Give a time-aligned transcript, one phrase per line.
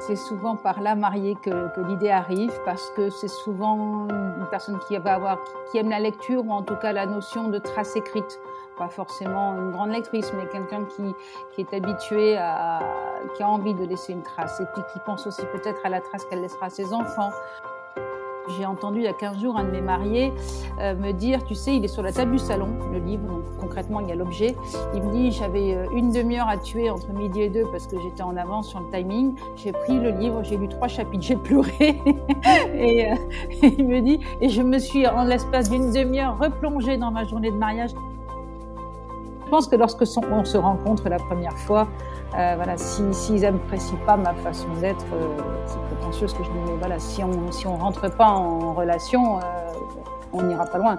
[0.00, 4.96] C'est souvent par la mariée que, l'idée arrive parce que c'est souvent une personne qui
[4.96, 5.38] va avoir,
[5.70, 8.40] qui aime la lecture ou en tout cas la notion de trace écrite.
[8.78, 11.14] Pas forcément une grande lectrice, mais quelqu'un qui,
[11.54, 12.80] qui est habitué à,
[13.36, 16.00] qui a envie de laisser une trace et puis qui pense aussi peut-être à la
[16.00, 17.30] trace qu'elle laissera à ses enfants.
[18.48, 20.32] J'ai entendu il y a 15 jours un de mes mariés
[20.80, 23.42] euh, me dire, tu sais, il est sur la table du salon, le livre, donc
[23.60, 24.56] concrètement il y a l'objet.
[24.94, 28.00] Il me dit, j'avais euh, une demi-heure à tuer entre midi et deux parce que
[28.00, 29.34] j'étais en avance sur le timing.
[29.56, 32.00] J'ai pris le livre, j'ai lu trois chapitres, j'ai pleuré.
[32.74, 33.14] et, euh,
[33.62, 37.24] et, il me dit, et je me suis en l'espace d'une demi-heure replongée dans ma
[37.24, 37.90] journée de mariage.
[39.44, 41.88] Je pense que lorsque on se rencontre la première fois,
[42.36, 46.48] euh, voilà, s'ils si, n'apprécient pas ma façon d'être, euh, c'est prétentieux ce que je
[46.48, 49.42] dis, mais voilà, si on si on rentre pas en relation, euh,
[50.32, 50.98] on n'ira pas loin.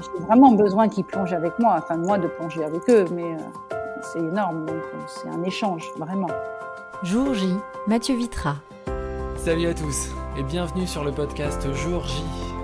[0.00, 3.76] J'ai vraiment besoin qu'ils plongent avec moi, enfin moi de plonger avec eux, mais euh,
[4.02, 6.30] c'est énorme, donc c'est un échange, vraiment.
[7.02, 7.54] Jour J,
[7.86, 8.56] Mathieu Vitra.
[9.36, 12.22] Salut à tous et bienvenue sur le podcast Jour J.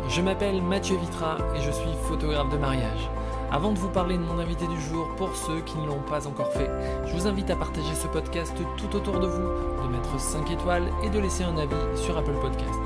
[0.09, 3.11] Je m'appelle Mathieu Vitra et je suis photographe de mariage.
[3.53, 6.27] Avant de vous parler de mon invité du jour, pour ceux qui ne l'ont pas
[6.27, 6.70] encore fait,
[7.05, 9.42] je vous invite à partager ce podcast tout autour de vous,
[9.83, 12.81] de mettre 5 étoiles et de laisser un avis sur Apple Podcast.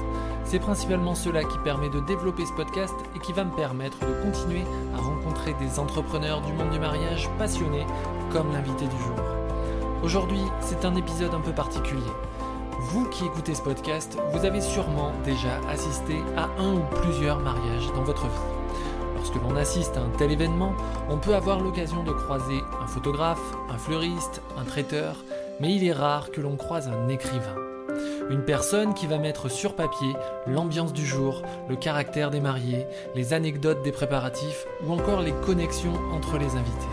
[0.44, 4.22] C'est principalement cela qui permet de développer ce podcast et qui va me permettre de
[4.24, 7.86] continuer à rencontrer des entrepreneurs du monde du mariage passionnés
[8.32, 9.24] comme l'invité du jour.
[10.02, 12.02] Aujourd'hui, c'est un épisode un peu particulier.
[12.90, 17.86] Vous qui écoutez ce podcast, vous avez sûrement déjà assisté à un ou plusieurs mariages
[17.94, 18.55] dans votre vie.
[19.26, 20.72] Lorsque l'on assiste à un tel événement,
[21.10, 25.16] on peut avoir l'occasion de croiser un photographe, un fleuriste, un traiteur,
[25.58, 27.56] mais il est rare que l'on croise un écrivain.
[28.30, 30.14] Une personne qui va mettre sur papier
[30.46, 35.94] l'ambiance du jour, le caractère des mariés, les anecdotes des préparatifs ou encore les connexions
[36.14, 36.86] entre les invités.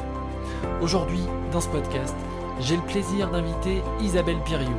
[0.82, 2.16] Aujourd'hui, dans ce podcast,
[2.62, 4.74] j'ai le plaisir d'inviter Isabelle Piriou.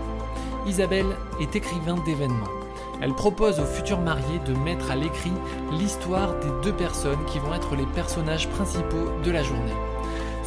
[0.67, 2.64] Isabelle est écrivain d'événements.
[3.01, 5.33] Elle propose aux futurs mariés de mettre à l'écrit
[5.73, 9.75] l'histoire des deux personnes qui vont être les personnages principaux de la journée.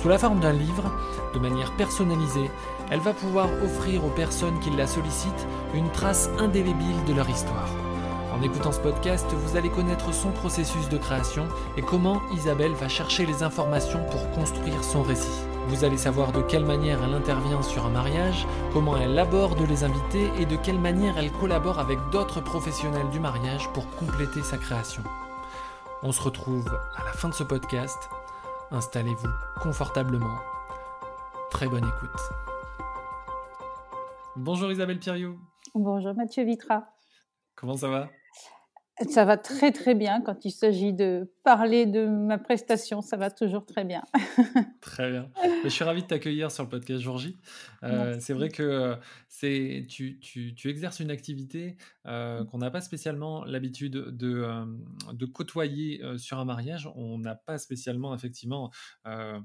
[0.02, 0.92] Sous la forme d'un livre,
[1.34, 2.50] de manière personnalisée,
[2.90, 7.70] elle va pouvoir offrir aux personnes qui la sollicitent une trace indélébile de leur histoire.
[8.38, 12.88] En écoutant ce podcast, vous allez connaître son processus de création et comment Isabelle va
[12.88, 15.47] chercher les informations pour construire son récit.
[15.68, 19.84] Vous allez savoir de quelle manière elle intervient sur un mariage, comment elle aborde les
[19.84, 24.58] invités et de quelle manière elle collabore avec d'autres professionnels du mariage pour compléter sa
[24.58, 25.04] création.
[26.04, 28.10] On se retrouve à la fin de ce podcast.
[28.72, 29.28] Installez-vous
[29.62, 30.38] confortablement.
[31.52, 32.22] Très bonne écoute.
[34.38, 35.38] Bonjour Isabelle Piriou.
[35.76, 36.86] Bonjour Mathieu Vitra.
[37.56, 38.08] Comment ça va?
[39.10, 43.30] Ça va très très bien quand il s'agit de parler de ma prestation, ça va
[43.30, 44.04] toujours très bien.
[44.82, 45.30] très bien.
[45.64, 47.38] Je suis ravi de t'accueillir sur le podcast J.
[47.84, 48.96] Euh, c'est vrai que
[49.28, 51.78] c'est tu, tu, tu, exerces une activité
[52.08, 54.66] euh, qu'on n'a pas spécialement l'habitude de, euh,
[55.14, 56.90] de côtoyer euh, sur un mariage.
[56.96, 58.72] On n'a pas spécialement effectivement
[59.06, 59.40] euh,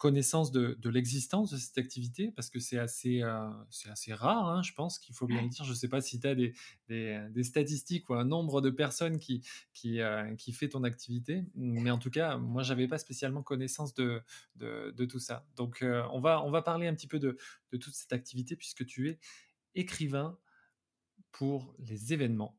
[0.00, 3.22] connaissance de, de l'existence de cette activité parce que c'est assez,
[3.68, 5.62] c'est assez rare, hein, je pense qu'il faut bien le dire.
[5.62, 6.54] Je ne sais pas si tu as des,
[6.88, 10.00] des, des, statistiques ou un nombre de personnes qui, qui,
[10.38, 14.22] qui fait ton activité, mais en tout cas, moi, j'avais pas spécialement connaissance de,
[14.56, 15.46] de, de tout ça.
[15.56, 17.36] Donc, on, va, on va parler un petit peu de,
[17.70, 19.18] de toute cette activité puisque tu es
[19.74, 20.38] écrivain
[21.30, 22.58] pour les événements.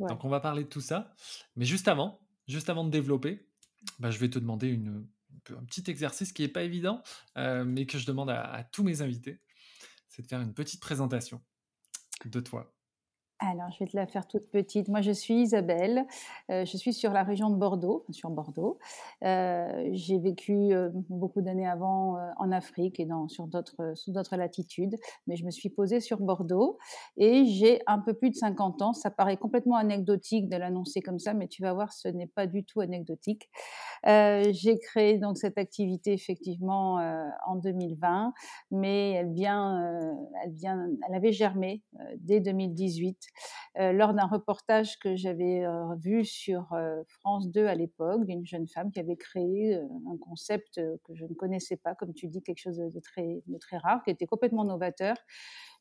[0.00, 0.08] Ouais.
[0.08, 1.14] Donc on va parler de tout ça.
[1.54, 3.46] Mais juste avant, juste avant de développer,
[4.00, 5.06] bah, je vais te demander une,
[5.50, 7.02] un petit exercice qui n'est pas évident,
[7.36, 9.40] euh, mais que je demande à, tous mes invités.
[10.08, 11.42] C'est de faire une petite présentation
[12.24, 12.72] de toi.
[13.38, 14.88] Alors, je vais te la faire toute petite.
[14.88, 16.06] Moi, je suis Isabelle.
[16.50, 18.78] Euh, je suis sur la région de Bordeaux, sur Bordeaux.
[19.24, 20.70] Euh, j'ai vécu
[21.10, 23.46] beaucoup d'années avant en Afrique et dans, sur
[23.94, 24.96] sous d'autres latitudes,
[25.26, 26.78] mais je me suis posée sur Bordeaux
[27.18, 28.94] et j'ai un peu plus de 50 ans.
[28.94, 32.46] Ça paraît complètement anecdotique de l'annoncer comme ça, mais tu vas voir, ce n'est pas
[32.46, 33.50] du tout anecdotique.
[34.06, 36.96] Euh, j'ai créé donc cette activité effectivement
[37.46, 38.32] en 2020,
[38.70, 41.82] mais elle vient, elle vient, elle avait germé
[42.18, 43.18] dès 2018
[43.78, 48.46] euh, lors d'un reportage que j'avais euh, vu sur euh, France 2 à l'époque, d'une
[48.46, 52.42] jeune femme qui avait créé un concept que je ne connaissais pas, comme tu dis,
[52.42, 55.16] quelque chose de très, de très rare, qui était complètement novateur.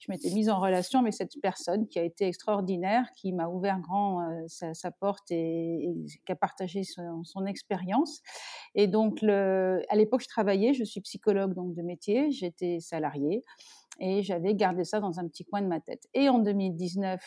[0.05, 3.79] Je m'étais mise en relation avec cette personne qui a été extraordinaire, qui m'a ouvert
[3.79, 5.89] grand euh, sa, porte et,
[6.25, 8.21] qui a partagé son, expérience.
[8.75, 13.43] Et donc, à l'époque, je travaillais, je suis psychologue donc de métier, j'étais salariée
[13.99, 16.03] et j'avais gardé ça dans un petit coin de ma tête.
[16.13, 17.19] Et en 2019,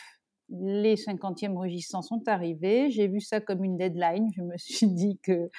[0.49, 2.89] les 50e rugissants sont arrivés.
[2.89, 4.29] J'ai vu ça comme une deadline.
[4.35, 5.49] Je me suis dit que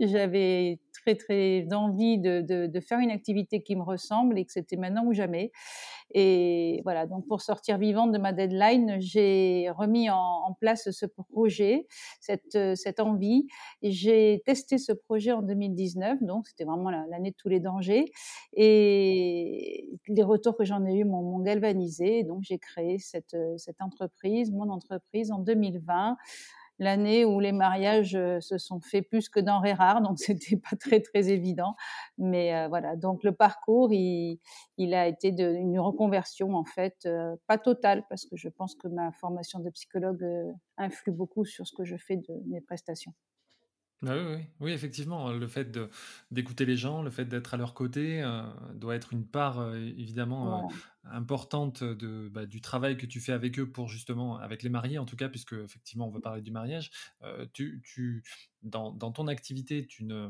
[0.00, 4.76] j'avais très très envie de, de, faire une activité qui me ressemble et que c'était
[4.76, 5.52] maintenant ou jamais.
[6.12, 11.86] Et voilà, donc pour sortir vivante de ma deadline, j'ai remis en, place ce projet,
[12.20, 13.46] cette, cette envie.
[13.82, 18.04] J'ai testé ce projet en 2019, donc c'était vraiment l'année de tous les dangers.
[18.52, 22.22] Et les retours que j'en ai eus m'ont galvanisé.
[22.22, 26.16] Donc j'ai créé cette, cette entreprise, mon entreprise en 2020
[26.78, 30.76] l'année où les mariages euh, se sont faits plus que denrées rares, donc c'était pas
[30.76, 31.74] très très évident.
[32.18, 34.38] Mais euh, voilà, donc le parcours, il,
[34.94, 39.12] a été une reconversion en fait, euh, pas totale parce que je pense que ma
[39.12, 40.24] formation de psychologue
[40.76, 43.14] influe beaucoup sur ce que je fais de mes prestations.
[44.02, 45.78] Ah oui, oui, oui, effectivement, le fait
[46.30, 48.22] d'écouter les gens, le fait d'être à leur côté,
[48.74, 50.66] doit être une part, évidemment,
[51.04, 54.98] importante de, bah, du travail que tu fais avec eux pour justement avec les mariés
[54.98, 56.90] en tout cas, puisque effectivement on veut parler du mariage,
[57.54, 58.24] tu tu
[58.62, 60.28] dans dans ton activité, tu ne,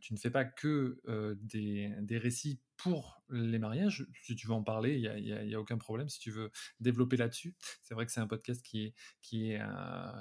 [0.00, 1.00] tu ne fais pas que,
[1.42, 4.06] des des récits pour les mariages.
[4.22, 6.50] Si tu veux en parler, il y a aucun problème si tu veux
[6.80, 7.54] développer là-dessus.
[7.80, 9.60] C'est vrai que c'est un podcast qui est qui est,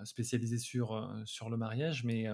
[0.06, 2.28] spécialisé sur, sur le mariage, mais,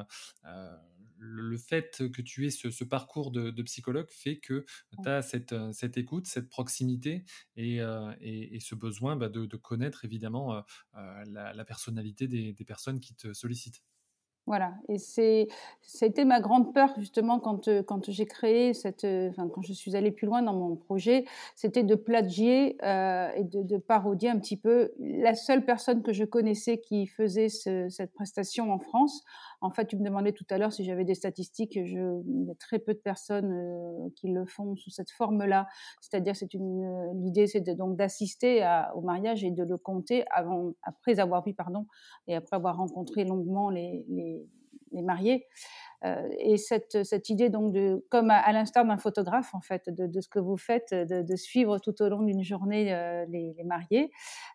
[1.22, 4.66] le fait que tu aies ce, parcours de, psychologue fait que
[5.02, 7.26] tu as cette, cette, écoute, cette proximité
[7.56, 7.80] et,
[8.22, 13.82] et, ce besoin bah, de, connaître évidemment la, personnalité des, des personnes qui te sollicitent.
[14.48, 15.48] Voilà, et c'est,
[15.84, 19.74] c'était ma grande peur justement quand, euh, quand j'ai créé cette, euh, enfin, quand je
[19.74, 24.30] suis allée plus loin dans mon projet, c'était de plagier euh, et de, de, parodier
[24.30, 29.24] un petit peu la seule personne que je connaissais qui faisait cette prestation en France.
[29.62, 31.74] En fait, tu me demandais tout à l'heure si j'avais des statistiques.
[31.84, 35.68] Je, il y a très peu de personnes euh, qui le font sous cette forme-là.
[36.02, 38.66] C'est-à-dire, c'est une euh, l'idée, c'est donc d'assister
[38.96, 41.86] au mariage et de le compter avant, après avoir vu, pardon,
[42.28, 44.48] et après avoir rencontré longuement les, les,
[44.92, 45.46] les mariés.
[46.06, 50.30] Euh, et cette, idée donc de, comme à, l'instar d'un photographe en fait, de, ce
[50.30, 54.12] que vous faites, de, suivre tout au long d'une journée euh, les, mariés,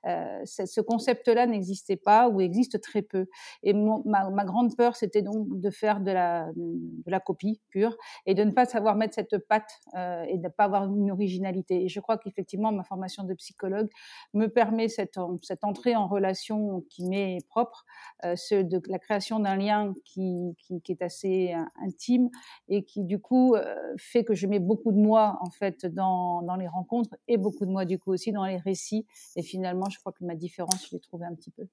[0.07, 3.27] euh, ce concept-là n'existait pas ou existe très peu.
[3.63, 7.97] Et ma, grande peur, c'était donc de faire de la, copie pure
[8.27, 11.85] et de ne pas savoir mettre cette patte et de ne pas avoir une originalité.
[11.85, 13.89] Et je crois qu'effectivement, ma formation de psychologue
[14.35, 15.17] me permet cette,
[15.63, 17.85] entrée en relation qui m'est propre,
[18.23, 20.55] ce, de la création d'un lien qui
[20.89, 21.34] est assez
[21.83, 22.31] intime
[22.69, 26.43] et qui du coup euh, fait que je mets beaucoup de moi en fait dans,
[26.43, 29.07] dans les rencontres et beaucoup de moi du coup aussi dans les récits.
[29.37, 31.67] Et finalement, je crois que ma différence, je l'ai trouvée un petit peu.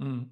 [0.00, 0.24] Mmh.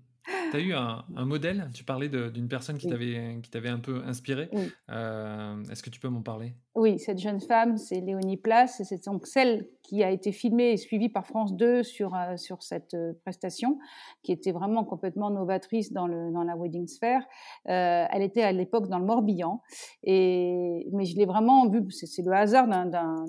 [0.50, 1.70] Tu as eu un, modèle?
[1.75, 4.49] Tu parlais d'une personne qui t'avait un peu inspiré.
[4.90, 6.55] Euh, est-ce que tu peux m'en parler?
[6.75, 8.82] Oui, cette jeune femme, c'est Léonie Place.
[8.85, 12.62] C'est donc celle qui a été filmée et suivie par France 2 sur, euh, sur
[12.62, 13.78] cette euh, prestation,
[14.22, 17.20] qui était vraiment complètement novatrice dans, le, dans la wedding sphere.
[17.66, 19.60] elle était à l'époque dans le Morbihan.
[20.02, 23.26] Et, mais je l'ai vraiment vu, c'est le hasard d'un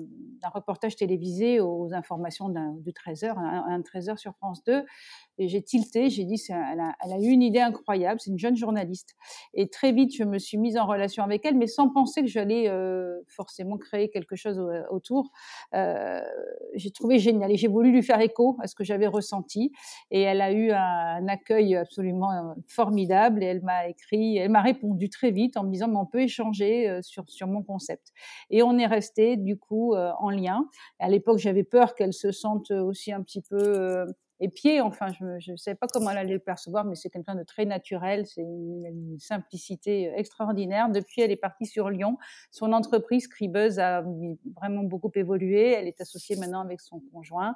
[0.52, 4.84] reportage télévisé aux informations du 13h, un, un 13h sur France 2.
[5.38, 8.38] Et j'ai tilté, j'ai dit, elle a, elle a, eu une idée incroyable, c'est une
[8.38, 9.14] jeune journaliste.
[9.52, 12.28] Et très vite, je me suis mise en relation avec elle, mais sans penser que
[12.28, 14.58] j'allais euh, forcément créer quelque chose
[14.90, 15.30] autour.
[15.74, 16.22] Euh,
[16.74, 19.72] j'ai trouvé génial et j'ai voulu lui faire écho à ce que j'avais ressenti.
[20.10, 24.62] Et elle a eu un, accueil absolument euh, formidable et elle m'a écrit, elle m'a
[24.62, 28.12] répondu très vite en me disant, mais on peut échanger euh, sur, sur mon concept.
[28.50, 30.68] Et on est resté du coup euh, en lien.
[30.98, 34.06] À l'époque, j'avais peur qu'elle se sente aussi un petit peu
[34.40, 34.80] et pieds.
[34.80, 37.64] Enfin, je ne sais pas comment elle allait le percevoir, mais c'est quelqu'un de très
[37.64, 38.26] naturel.
[38.26, 40.90] C'est une, simplicité extraordinaire.
[40.90, 42.18] Depuis, elle est partie sur Lyon.
[42.50, 44.04] Son entreprise, Scribeuse, a
[44.54, 45.72] vraiment beaucoup évolué.
[45.72, 47.54] Elle est associée maintenant avec son conjoint.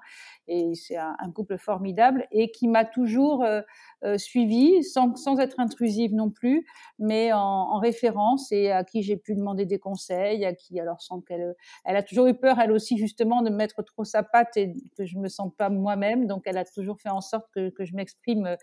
[0.48, 3.60] Et c'est un, couple formidable et qui m'a toujours euh,
[4.04, 6.66] euh, suivi, sans, être intrusive non plus,
[6.98, 11.00] mais en, en référence et à qui j'ai pu demander des conseils, à qui, alors
[11.00, 14.56] sans qu'elle, elle a toujours eu peur, elle aussi, justement, de mettre trop sa patte
[14.56, 16.26] et que je me sente pas moi-même.
[16.26, 18.56] Donc, elle a toujours fait en sorte que, je m'exprime euh,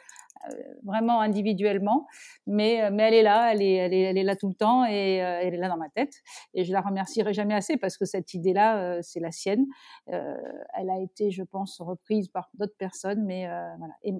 [0.83, 2.07] vraiment individuellement,
[2.45, 5.53] mais, euh, mais elle est là, elle est, là tout le temps et euh, elle
[5.53, 6.13] est là dans ma tête.
[6.53, 9.65] Et je la remercierai jamais assez parce que cette idée-là, c'est la sienne.
[10.07, 13.47] elle a été, je pense, reprise par d'autres personnes, mais
[13.77, 13.93] voilà.
[14.03, 14.13] Et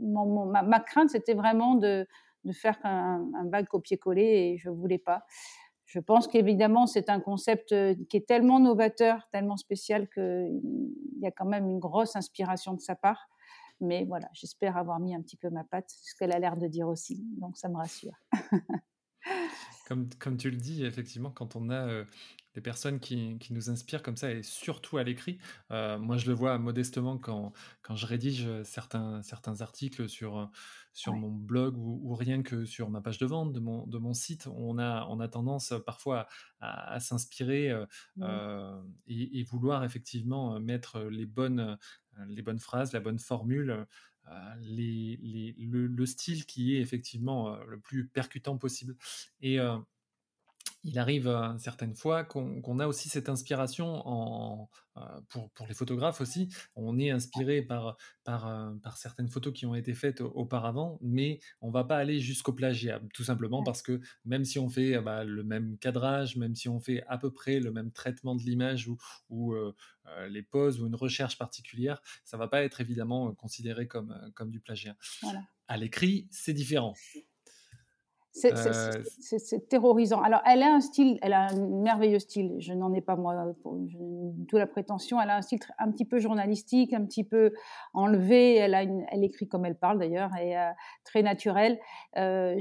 [0.00, 2.06] ma, crainte, c'était vraiment de,
[2.52, 5.24] faire un, un vague copier-coller et je voulais pas.
[5.90, 10.62] Je pense qu'évidemment, c'est un concept euh, qui est tellement novateur, tellement spécial qu'il
[11.20, 13.28] y a quand même une grosse inspiration de sa part.
[13.80, 16.68] Mais voilà, j'espère avoir mis un petit peu ma patte, ce qu'elle a l'air de
[16.68, 17.24] dire aussi.
[17.40, 18.14] Donc ça me rassure.
[19.88, 22.04] comme, tu le dis, effectivement, quand on a euh,
[22.54, 25.38] des personnes qui, qui, nous inspirent comme ça, et surtout à l'écrit.
[25.70, 27.52] Euh, moi, je le vois modestement quand,
[27.82, 30.50] quand je rédige certains, certains articles sur,
[30.92, 34.14] sur mon blog ou, rien que sur ma page de vente de mon, de mon
[34.14, 34.48] site.
[34.48, 36.26] On a, on a tendance parfois
[36.60, 37.70] à, s'inspirer
[38.20, 41.78] euh, et, vouloir effectivement mettre les bonnes,
[42.28, 43.86] les bonnes phrases, la bonne formule.
[44.60, 48.94] Les, les, le, le, style qui est effectivement le plus percutant possible.
[49.40, 49.58] Et,
[50.82, 55.74] il arrive euh, certaines fois qu'on a aussi cette inspiration en, euh, pour, pour, les
[55.74, 56.48] photographes aussi.
[56.74, 61.40] On est inspiré par, par, euh, par, certaines photos qui ont été faites auparavant, mais
[61.60, 65.24] on va pas aller jusqu'au plagiat, tout simplement parce que même si on fait bah,
[65.24, 68.88] le même cadrage, même si on fait à peu près le même traitement de l'image
[68.88, 68.96] ou,
[69.28, 69.54] ou
[70.28, 74.60] les poses ou une recherche particulière, ça va pas être évidemment considéré comme, comme du
[74.60, 74.96] plagiat.
[75.68, 76.94] À l'écrit, c'est différent.
[78.44, 80.22] Euh, c'est terrorisant.
[80.22, 82.56] Alors, elle a un style, elle a un merveilleux style.
[82.60, 83.34] Je n'en ai pas moi
[84.48, 85.20] tout la prétention.
[85.20, 87.52] Elle a un style un petit peu journalistique, un petit peu
[87.92, 88.54] enlevé.
[88.54, 90.70] Elle a une, elle écrit comme elle parle d'ailleurs et euh,
[91.04, 91.80] très naturel.
[92.18, 92.58] Euh,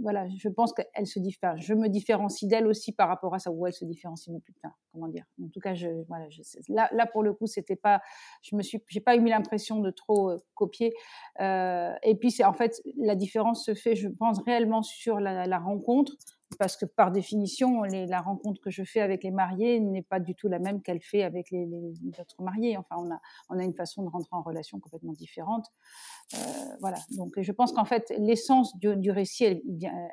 [0.00, 1.56] voilà, je pense qu'elle se diffère.
[1.56, 4.32] Je me différencie d'elle aussi par rapport à ça où elle se différencie.
[4.44, 4.78] plus tard.
[4.92, 6.26] comment dire En tout cas, je, voilà,
[6.68, 8.00] là, là pour le coup, c'était pas.
[8.42, 10.94] Je me suis, j'ai pas eu l'impression de trop copier.
[11.40, 14.51] et puis c'est en fait la différence se fait, je pense réellement
[14.82, 16.14] sur la, rencontre,
[16.58, 20.34] parce que par définition, la rencontre que je fais avec les mariés n'est pas du
[20.34, 21.66] tout la même qu'elle fait avec les,
[22.18, 22.76] autres mariés.
[22.76, 25.66] Enfin, on a, on a une façon de rentrer en relation complètement différente.
[26.34, 26.38] Euh,
[26.80, 26.98] voilà.
[27.10, 29.62] Donc, je pense qu'en fait, l'essence du, récit, elle,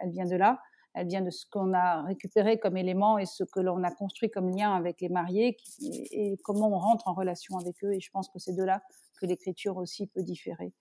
[0.01, 0.59] elle, vient de là.
[0.93, 4.29] Elle vient de ce qu'on a récupéré comme élément et ce que l'on a construit
[4.29, 7.93] comme lien avec les mariés et, comment on rentre en relation avec eux.
[7.93, 8.81] Et je pense que c'est de là
[9.19, 10.73] que l'écriture aussi peut différer.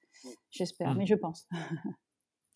[0.51, 0.99] J'espère, mmh.
[0.99, 1.47] mais je pense.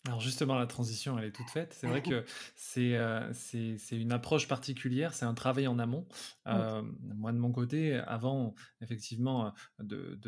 [0.05, 1.73] Alors justement, la transition, elle est toute faite.
[1.79, 2.25] C'est vrai que
[2.57, 6.05] c'est euh, c'est une approche particulière, c'est un travail en amont.
[6.45, 6.81] Euh,
[7.15, 10.19] moi, de mon côté, avant effectivement de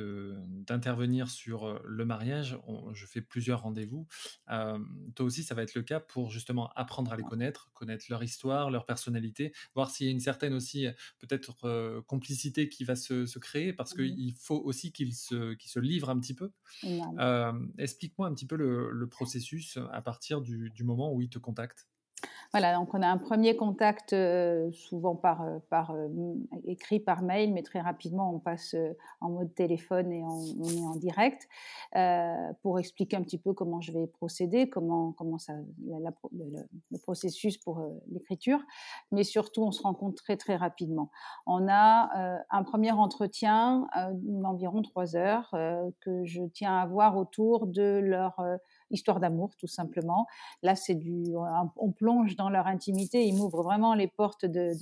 [0.48, 2.58] d'intervenir sur euh, le mariage,
[2.94, 4.08] je fais plusieurs rendez-vous.
[4.48, 8.24] toi aussi, ça va être le cas pour justement apprendre à les connaître, connaître leur
[8.24, 10.88] histoire, leur personnalité, voir s'il y a une certaine aussi
[11.20, 15.80] peut-être complicité qui va se, se créer, parce qu'il faut aussi qu'ils se, qu'ils se
[15.80, 16.52] livrent un petit peu.
[17.78, 21.88] Explique-moi un petit peu le, le processus à partir du, moment où ils te contactent
[22.52, 27.54] voilà, donc on a un premier contact euh, souvent par, euh, euh, écrit par mail,
[27.54, 28.76] mais très rapidement on passe
[29.20, 31.48] en mode téléphone et on, est en direct
[32.62, 35.54] pour expliquer un petit peu comment je vais procéder, comment, ça,
[35.86, 38.60] le, processus pour l'écriture,
[39.12, 41.12] mais surtout on se rencontre très très rapidement.
[41.46, 45.50] On a un premier entretien d'environ trois heures
[46.02, 48.40] que je tiens à avoir autour de leur
[48.92, 50.28] histoire d'amour, tout simplement.
[50.62, 51.34] Là, c'est du,
[51.78, 54.74] on plonge dans leur intimité, ils m'ouvrent vraiment les portes de,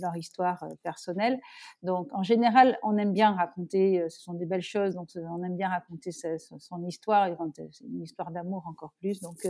[0.00, 1.40] leur histoire euh, personnelle.
[1.82, 5.42] Donc, en général, on aime bien raconter, euh, ce sont des belles choses, donc on
[5.42, 7.28] aime bien raconter son histoire,
[7.72, 9.20] c'est une histoire d'amour encore plus.
[9.20, 9.46] Donc,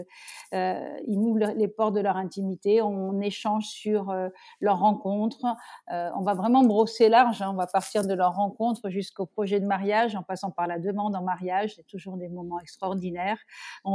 [0.54, 4.14] euh, ils m'ouvrent les portes de leur intimité, on échange sur
[4.61, 5.44] leur rencontre,
[5.88, 7.50] on va vraiment brosser large, hein.
[7.52, 11.14] on va partir de leur rencontre jusqu'au projet de mariage, en passant par la demande
[11.14, 13.38] en mariage, c'est toujours des moments extraordinaires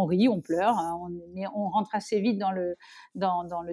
[0.05, 2.75] rit, on pleure, hein, mais on rentre assez vite dans le,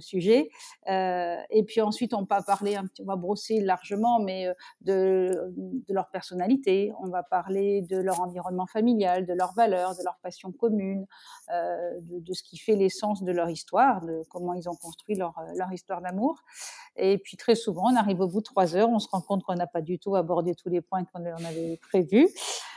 [0.01, 0.51] sujet.
[0.89, 5.53] Euh, et puis ensuite, on va parler, on va brosser largement, mais euh, de,
[5.89, 10.53] leur personnalité, on va parler de leur environnement familial, de leurs valeurs, de leurs passions
[10.53, 11.07] communes,
[11.53, 15.17] euh, de, de, ce qui fait l'essence de leur histoire, de comment ils ont construit
[15.17, 16.43] leur, leur histoire d'amour.
[16.97, 19.43] Et puis très souvent, on arrive au bout de trois heures, on se rend compte
[19.45, 22.29] qu'on n'a pas du tout abordé tous les points qu'on avait prévus.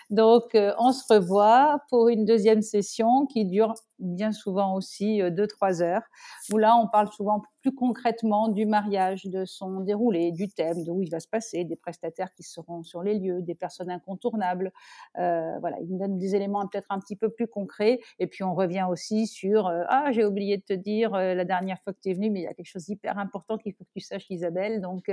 [0.10, 5.30] Donc, euh, on se revoit pour une deuxième session qui dure bien souvent aussi euh,
[5.30, 6.04] deux, trois heures,
[6.52, 10.92] où là, on parle souvent plus concrètement du mariage, de son déroulé, du thème, de
[10.92, 14.72] où il va se passer, des prestataires qui seront sur les lieux, des personnes incontournables.
[15.18, 18.00] Euh, voilà, il nous donne des éléments peut-être un petit peu plus concrets.
[18.20, 21.46] Et puis, on revient aussi sur euh, Ah, j'ai oublié de te dire euh, la
[21.46, 23.74] dernière fois que tu es venue, mais il y a quelque chose d'hyper important qu'il
[23.74, 24.82] faut que tu saches, Isabelle.
[24.82, 25.12] Donc,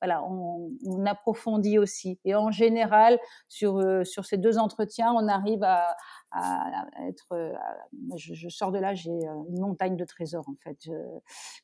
[0.00, 2.18] voilà, on, on, approfondit aussi.
[2.24, 5.96] Et en général, sur, sur ces deux entretiens, on arrive à,
[7.08, 7.32] être.
[7.32, 7.52] Euh,
[8.16, 10.90] je, sors de là, j'ai euh, une montagne de trésors en fait.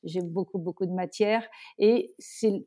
[0.04, 1.46] J'ai beaucoup beaucoup de matière
[1.78, 2.64] et c'est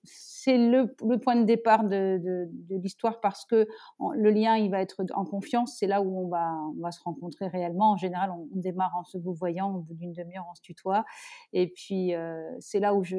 [0.48, 3.68] le, le, point de départ de, l'histoire parce que
[4.16, 5.78] le lien il va être en confiance.
[5.80, 7.92] C'est là où on va on va se rencontrer réellement.
[7.92, 11.06] En général, on, démarre en se vous voyant, au bout d'une demi-heure, on se tutoie
[11.54, 13.18] et puis euh, c'est là où je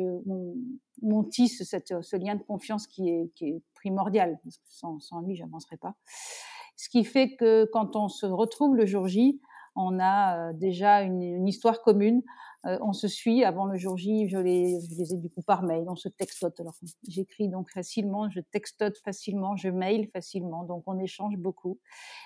[1.49, 4.39] cette, ce lien de confiance qui est, qui est primordial.
[4.69, 5.95] sans, sans lui, j'avancerai pas.
[6.77, 9.41] Ce qui fait que quand on se retrouve le jour J,
[9.75, 12.23] on a déjà une histoire commune.
[12.67, 13.45] Euh, on se suit.
[13.45, 14.75] Avant le jour J, je les,
[15.13, 16.59] ai du coup par mail, on se textote.
[16.59, 16.75] Alors,
[17.07, 21.79] j'écris donc facilement, je textote facilement, je mail facilement, donc on échange beaucoup.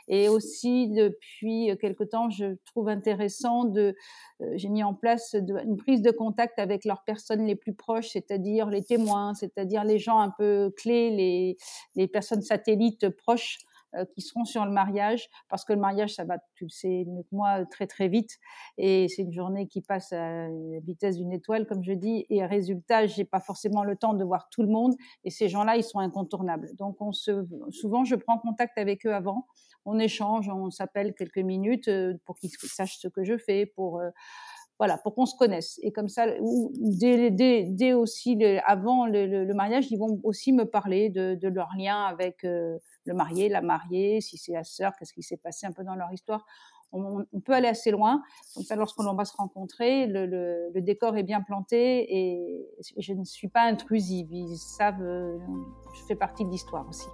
[0.08, 3.94] Et aussi, depuis quelque temps, je trouve intéressant de,
[4.40, 8.08] euh, j'ai mis en place une prise de contact avec leurs personnes les plus proches,
[8.10, 11.56] c'est-à-dire les témoins, c'est-à-dire les gens un peu clés,
[11.94, 13.58] les, personnes satellites proches.
[13.58, 13.69] euh,
[14.14, 17.22] qui seront sur le mariage, parce que le mariage, ça va, tu le sais mieux
[17.22, 18.38] que moi, très très vite,
[18.78, 22.44] et c'est une journée qui passe à la vitesse d'une étoile, comme je dis, et
[22.44, 24.94] résultat, j'ai pas forcément le temps de voir tout le monde,
[25.24, 26.70] et ces gens-là, ils sont incontournables.
[26.76, 29.46] Donc, on se, souvent, je prends contact avec eux avant,
[29.84, 34.00] on échange, on s'appelle quelques minutes euh, pour qu'ils sachent ce que je fais, pour
[34.00, 34.10] euh,
[34.78, 35.78] voilà, pour qu'on se connaisse.
[35.82, 36.26] Et comme ça,
[36.78, 41.68] dès, dès, dès aussi avant le, mariage, ils vont aussi me parler de, de leur
[41.76, 42.78] lien avec euh,
[43.10, 45.96] le marié, la mariée, si c'est la sœur, qu'est-ce qui s'est passé un peu dans
[45.96, 46.46] leur histoire.
[46.92, 48.22] On, peut aller assez loin.
[48.54, 52.66] Comme ça, lorsqu'on va se rencontrer, le, décor est bien planté et
[52.98, 54.28] je ne suis pas intrusive.
[54.32, 55.38] Ils savent, euh,
[55.94, 57.06] je fais partie de l'histoire aussi.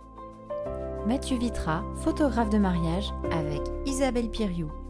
[1.06, 4.85] Mathieu Vitra, photographe de mariage avec Isabelle Piriou.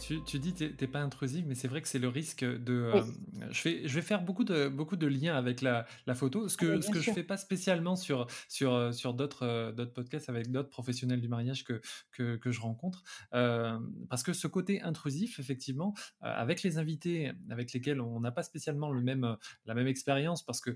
[0.00, 2.44] Tu, tu dis que tu n'es pas intrusive, mais c'est vrai que c'est le risque
[2.44, 2.92] de.
[2.94, 3.02] Euh,
[3.50, 6.56] je, vais, je vais faire beaucoup de, beaucoup de liens avec la, la photo, ce
[6.56, 9.92] que, ce que je ne fais pas spécialement sur, sur, euh, sur d'autres euh, d'autres
[9.92, 11.80] podcasts avec d'autres professionnels du mariage que,
[12.12, 13.02] que, que je rencontre.
[13.30, 18.90] parce que ce côté intrusif, effectivement, avec les invités avec lesquels on n'a pas spécialement
[18.90, 20.74] le même, la même expérience, parce que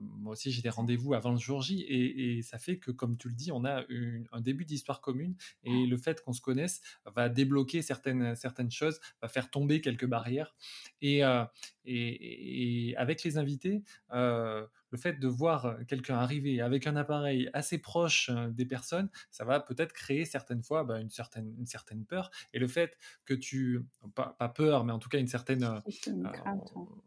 [0.00, 3.16] moi aussi j'ai des rendez-vous avant le jour J, et, et, ça fait que, comme
[3.16, 3.84] tu le dis, on a
[4.32, 9.00] un début d'histoire commune, et le fait qu'on se connaisse va débloquer certaines, certaines chose,
[9.20, 10.54] va faire tomber quelques barrières.
[11.00, 11.44] Et, euh,
[11.84, 17.78] et, avec les invités, euh, le fait de voir quelqu'un arriver avec un appareil assez
[17.78, 22.04] proche euh, des personnes, ça va peut-être créer certaines fois bah, une, certaine, une certaine
[22.04, 22.30] peur.
[22.52, 25.80] Et le fait que tu, pas, peur, mais en tout cas une certaine...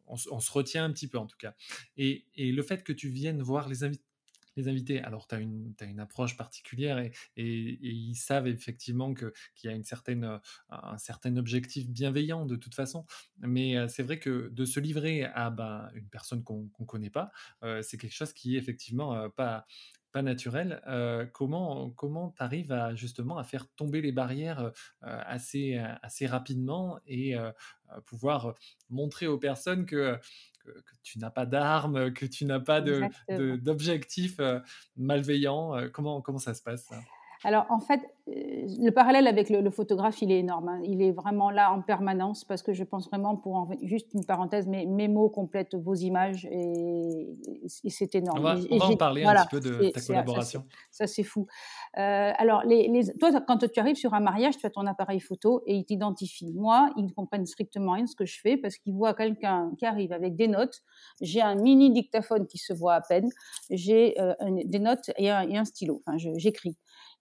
[0.07, 1.53] on, se retient un petit peu en tout cas.
[1.97, 4.03] Et, et le fait que tu viennes voir les invités
[4.55, 5.01] les invités.
[5.01, 9.31] Alors, tu as une, approche particulière et, ils savent effectivement qu'il
[9.63, 10.37] y a une certaine, euh,
[10.69, 13.05] un certain objectif bienveillant de toute façon.
[13.39, 17.09] Mais euh, c'est vrai que de se livrer à ben, une personne qu'on ne connaît
[17.09, 17.31] pas,
[17.63, 19.65] euh, c'est quelque chose qui est effectivement pas,
[20.11, 20.81] pas naturel.
[21.33, 24.71] comment comment tu arrives à justement à faire tomber les barrières
[25.01, 27.35] assez, assez rapidement et
[28.05, 28.55] pouvoir
[28.89, 30.17] montrer aux personnes que
[30.65, 34.59] que, tu n'as pas d'armes, que tu n'as pas d'objectif euh,
[34.97, 35.75] malveillant.
[35.75, 36.89] Euh, comment, comment ça se passe
[37.43, 38.33] alors en fait, euh,
[38.79, 40.69] le parallèle avec le, photographe, il est énorme.
[40.69, 40.81] Hein.
[40.83, 44.67] Il est vraiment là en permanence parce que je pense vraiment, pour juste une parenthèse,
[44.67, 47.33] mais mes mots complètent vos images et,
[47.67, 48.39] c'est énorme.
[48.39, 50.65] On va, en parler un petit peu de ta collaboration.
[50.91, 51.47] Ça, c'est fou.
[51.97, 55.61] Euh, alors, les, toi, quand tu arrives sur un mariage, tu as ton appareil photo
[55.65, 56.53] et ils t'identifient.
[56.53, 59.71] Moi, ils ne comprennent strictement rien de ce que je fais parce qu'ils voient quelqu'un
[59.77, 60.81] qui arrive avec des notes.
[61.21, 63.29] J'ai un mini dictaphone qui se voit à peine.
[63.69, 64.33] J'ai euh,
[64.65, 66.01] des notes et un, et un stylo.
[66.05, 66.75] Enfin, j'écris.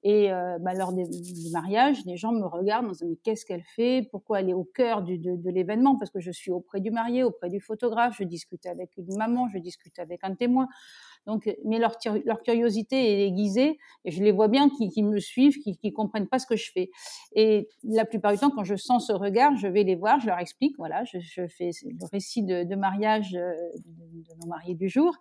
[0.06, 1.02] Et euh, bah, lors du
[1.50, 4.06] mariage, les gens me regardent en disant mais qu'est-ce qu'elle fait?
[4.10, 5.96] Pourquoi elle est au cœur de l'événement?
[5.96, 9.48] Parce que je suis auprès du marié, auprès du photographe, je discute avec une maman,
[9.48, 10.68] je discute avec un témoin.
[11.26, 15.58] Donc, mais leur, leur curiosité est aiguisée et je les vois bien qui, me suivent,
[15.58, 16.90] qui, qui comprennent pas ce que je fais.
[17.34, 20.26] Et la plupart du temps, quand je sens ce regard, je vais les voir, je
[20.26, 24.74] leur explique, voilà, je, je fais le récit de, de mariage euh, de, nos mariés
[24.74, 25.14] du jour,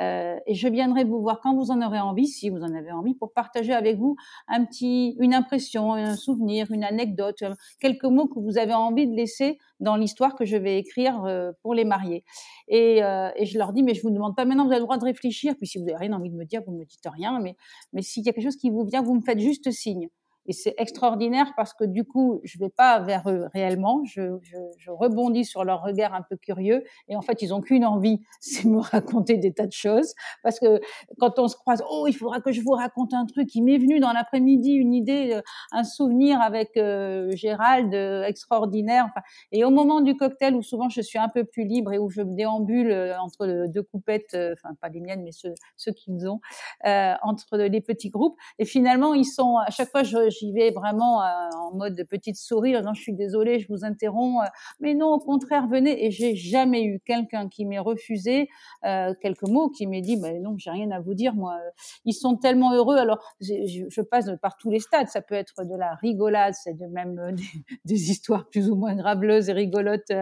[0.00, 2.92] euh, et je viendrai vous voir quand vous en aurez envie, si vous en avez
[2.92, 4.16] envie, pour partager avec vous
[4.48, 7.42] un petit, une impression, un souvenir, une anecdote,
[7.80, 11.52] quelques mots que vous avez envie de laisser dans l'histoire que je vais écrire euh,
[11.62, 12.24] pour les mariés.
[12.68, 14.84] Et, euh, et, je leur dis, mais je vous demande pas maintenant, vous avez le
[14.84, 17.06] droit de réfléchir, puis si vous avez rien envie de me dire, vous me dites
[17.06, 17.56] rien, mais,
[17.92, 20.08] mais s'il y a quelque chose qui vous vient, vous me faites juste signe.
[20.50, 24.40] Et c'est extraordinaire parce que du coup, je vais pas vers eux réellement, je,
[24.88, 26.82] rebondis sur leur regard un peu curieux.
[27.06, 30.12] Et en fait, ils ont qu'une envie, c'est me raconter des tas de choses.
[30.42, 30.80] Parce que
[31.20, 33.54] quand on se croise, oh, il faudra que je vous raconte un truc.
[33.54, 39.06] Il m'est venu dans l'après-midi une idée, euh, un souvenir avec euh, Gérald euh, extraordinaire.
[39.52, 42.10] Et au moment du cocktail, où souvent je suis un peu plus libre et où
[42.10, 46.40] je me déambule entre deux coupettes, enfin pas les miennes, mais ceux, ceux qu'ils ont,
[46.82, 48.36] entre les petits groupes.
[48.58, 50.02] Et finalement, ils sont à chaque fois,
[50.40, 54.44] j'y vais vraiment euh, en mode petite souris, non, je suis désolée, je vous interromps,
[54.44, 54.48] euh,
[54.80, 56.06] mais non, au contraire, venez.
[56.06, 58.48] Et j'ai jamais eu quelqu'un qui m'ait refusé
[58.84, 61.58] euh, quelques mots, qui m'ait dit, bah, non, j'ai rien à vous dire, moi.
[62.04, 62.96] Ils sont tellement heureux.
[62.96, 65.08] Alors, je, je, passe par tous les stades.
[65.08, 67.36] Ça peut être de la rigolade, c'est de même
[67.84, 70.12] des, histoires plus ou moins graveleuses et rigolotes,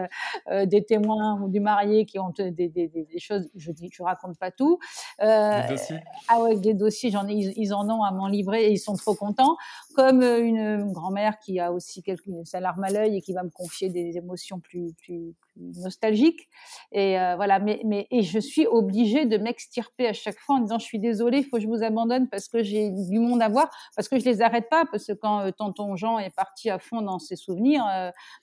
[0.67, 3.49] des témoins ou du marié qui ont des, des, des, choses.
[3.55, 4.79] Je dis, je raconte pas tout.
[5.21, 6.01] des dossiers.
[6.29, 8.79] Ah ouais, des dossiers, j'en ai, ils, ils en ont à m'en livrer et ils
[8.79, 9.57] sont trop contents
[9.99, 13.91] comme une grand-mère qui a aussi quelques, larme à l'œil et qui va me confier
[13.91, 16.49] des émotions plus, plus, nostalgiques.
[16.93, 20.79] Et voilà, mais, mais et je suis obligée de m'extirper à chaque fois en disant
[20.79, 23.49] je suis désolée, il faut que je vous abandonne parce que j'ai du monde à
[23.49, 26.79] voir, parce que je les arrête pas, parce que quand tonton Jean est parti à
[26.79, 27.85] fond dans ses souvenirs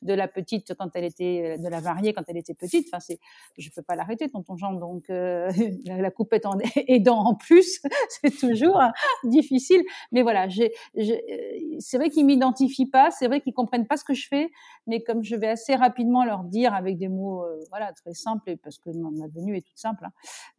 [0.02, 3.20] de la petite quand elle était, de la mariée quand elle était petite, enfin c'est,
[3.58, 8.80] je peux pas l'arrêter tonton Jean, donc la coupette en aidant en plus, c'est toujours
[9.24, 9.84] difficile.
[10.12, 14.28] Mais voilà, c'est vrai qu'ils m'identifient pas, c'est vrai qu'ils comprennent pas ce que je
[14.28, 14.52] fais,
[14.88, 18.78] mais comme je vais assez rapidement leur dire avec des mots, voilà, très simples, parce
[18.78, 20.08] que ma venue est toute simple,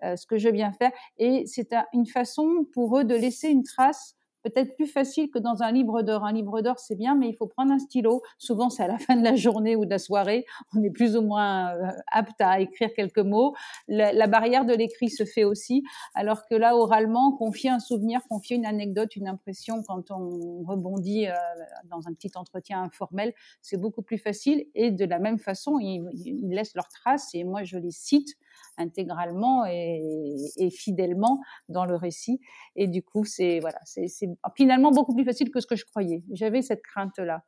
[0.02, 3.62] hein, ce que je viens faire, et c'est une façon pour eux de laisser une
[3.62, 4.16] trace
[4.50, 6.24] peut-être plus facile que dans un livre d'or.
[6.24, 8.22] Un livre d'or, c'est bien, mais il faut prendre un stylo.
[8.38, 10.46] Souvent, c'est à la fin de la journée ou de la soirée.
[10.74, 13.54] On est plus ou moins euh, apte à écrire quelques mots.
[13.88, 15.82] La, barrière de l'écrit se fait aussi,
[16.14, 21.26] alors que là, oralement, confier un souvenir, confier une anecdote, une impression, quand on rebondit
[21.26, 21.32] euh,
[21.90, 24.66] dans un petit entretien informel, c'est beaucoup plus facile.
[24.74, 28.36] Et de la même façon, ils, ils laissent leurs traces et moi, je les cite
[28.76, 32.40] intégralement et, fidèlement dans le récit.
[32.74, 34.06] Et du coup, c'est voilà, c'est
[34.56, 36.24] finalement beaucoup plus facile que ce que je croyais.
[36.32, 37.44] J'avais cette crainte-là.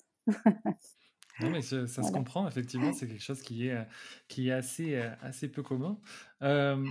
[1.40, 3.86] non, mais ça, se comprend, effectivement, c'est quelque chose qui est,
[4.28, 5.98] qui est assez, assez peu commun.
[6.42, 6.84] Euh,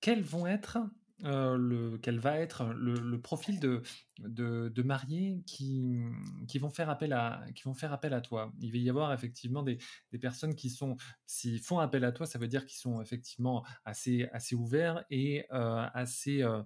[0.00, 0.78] quels vont être
[1.24, 3.82] euh, quel va être le, profil de,
[4.18, 6.02] de, mariés qui,
[6.46, 8.52] qui, vont faire appel à, qui vont faire appel à toi.
[8.60, 9.78] Il va y avoir effectivement des,
[10.12, 13.64] des personnes qui sont, s'ils font appel à toi, ça veut dire qu'ils sont effectivement
[13.86, 16.62] assez, assez ouverts et euh, assez, euh,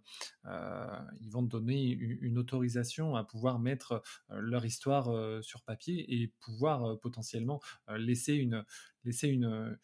[1.21, 5.11] ils vont te donner une, autorisation à pouvoir mettre leur histoire
[5.43, 8.65] sur papier et pouvoir potentiellement laisser une,
[9.05, 9.79] laisser une,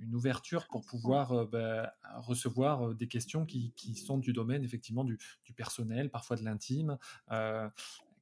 [0.00, 4.62] une, ouverture pour pouvoir euh, bah, recevoir euh, des questions qui, qui, sont du domaine
[4.62, 6.96] effectivement du, du personnel, parfois de l'intime.
[7.32, 7.68] Euh,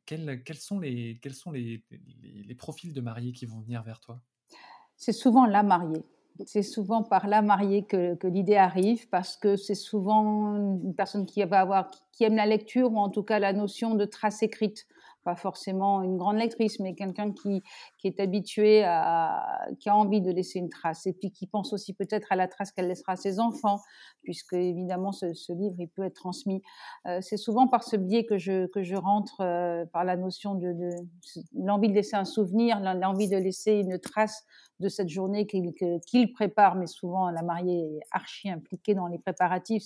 [0.07, 1.83] quels, quels, sont, les, quels sont les,
[2.23, 4.21] les, profils de mariés qui vont venir vers toi?
[4.97, 6.05] C'est souvent la mariée.
[6.47, 11.27] C'est souvent par la mariée que, que l'idée arrive parce que c'est souvent une personne
[11.27, 14.43] qui va avoir qui aime la lecture ou en tout cas la notion de trace
[14.43, 14.87] écrite
[15.25, 17.63] pas forcément une grande lectrice, mais quelqu'un qui,
[17.99, 21.73] qui est habitué à, qui a envie de laisser une trace, et puis qui pense
[21.73, 23.81] aussi peut-être à la trace qu'elle laissera à ses enfants,
[24.23, 26.63] puisque évidemment ce, livre il peut être transmis.
[27.07, 30.55] Euh, c'est souvent par ce biais que je que je rentre euh, par la notion
[30.55, 30.75] de,
[31.55, 34.45] l'envie de laisser un souvenir, l'envie de laisser une trace
[34.81, 39.85] de cette journée qu'il prépare, mais souvent la mariée est archi impliquée dans les préparatifs.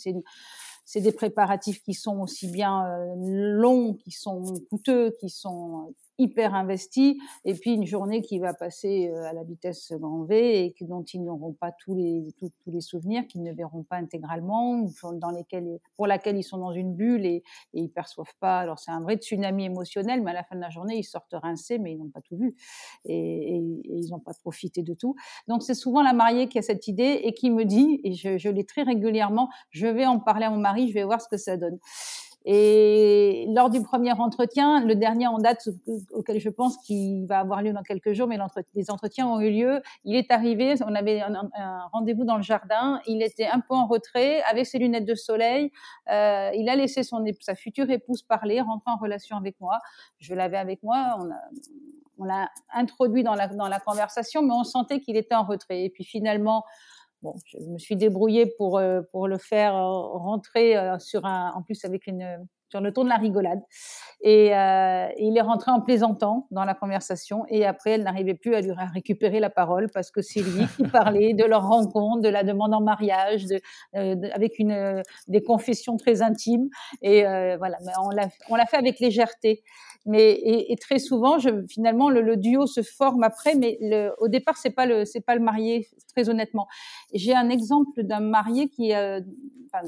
[0.90, 6.54] C'est des préparatifs qui sont aussi bien euh, longs, qui sont coûteux, qui sont hyper
[6.54, 10.74] investis, et puis une journée qui va passer euh, à la vitesse grand V et
[10.84, 15.30] dont ils n'auront pas tous les, tous, les souvenirs, qu'ils ne verront pas intégralement, dans
[15.30, 17.42] lesquels, pour laquelle ils sont dans une bulle et,
[17.74, 18.58] et ils perçoivent pas.
[18.60, 21.34] Alors c'est un vrai tsunami émotionnel, mais à la fin de la journée, ils sortent
[21.34, 22.54] rincés, mais ils n'ont pas tout vu
[23.04, 25.14] et, et, ils n'ont pas profité de tout.
[25.46, 28.38] Donc c'est souvent la mariée qui a cette idée et qui me dit, et je,
[28.38, 31.28] je l'ai très régulièrement, je vais en parler à mon mari, je vais voir ce
[31.28, 31.78] que ça donne.
[32.50, 35.68] Et lors du premier entretien, le dernier en date
[36.14, 38.38] auquel je pense qu'il va avoir lieu dans quelques jours, mais
[38.74, 39.82] les entretiens ont eu lieu.
[40.04, 43.02] Il est arrivé, on avait un, rendez-vous dans le jardin.
[43.06, 45.70] Il était un peu en retrait, avec ses lunettes de soleil.
[46.10, 49.80] Euh, il a laissé son, sa future épouse parler, rentrer en relation avec moi.
[50.18, 51.18] Je l'avais avec moi.
[51.20, 51.28] On
[52.20, 55.84] on l'a introduit dans la, dans la conversation, mais on sentait qu'il était en retrait.
[55.84, 56.64] Et puis finalement,
[57.22, 59.82] Bon, je me suis débrouillée pour euh, pour le faire euh,
[60.18, 63.60] rentrer euh, sur un, en plus avec une sur le ton de la rigolade.
[64.20, 67.44] Et, euh, il est rentré en plaisantant dans la conversation.
[67.48, 70.82] Et après, elle n'arrivait plus à lui récupérer la parole parce que c'est lui qui
[70.84, 73.60] parlait de leur rencontre, de la demande en mariage, de,
[74.32, 76.68] avec une, des confessions très intimes.
[77.02, 78.10] Et euh, voilà, on
[78.56, 79.62] l'a, fait avec légèreté.
[80.06, 83.54] Mais et, très souvent, finalement, le, duo se forme après.
[83.54, 83.78] Mais
[84.18, 86.66] au départ, c'est pas le, c'est pas le marié, très honnêtement.
[87.12, 89.20] J'ai un exemple d'un marié qui, euh,
[89.66, 89.86] enfin,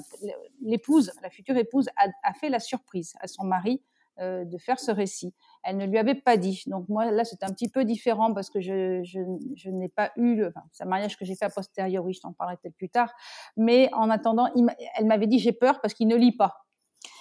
[0.61, 3.83] l'épouse, la future épouse, a, a fait la surprise à son mari
[4.21, 5.33] euh, de faire ce récit.
[5.63, 6.63] Elle ne lui avait pas dit.
[6.67, 10.53] Donc moi, là, c'est un petit peu différent parce que je, n'ai pas eu le,
[10.81, 13.11] un mariage que j'ai fait a posteriori, je t'en parlerai peut-être plus tard.
[13.57, 14.49] Mais en attendant,
[14.97, 16.67] elle m'avait dit j'ai peur parce qu'il ne lit pas.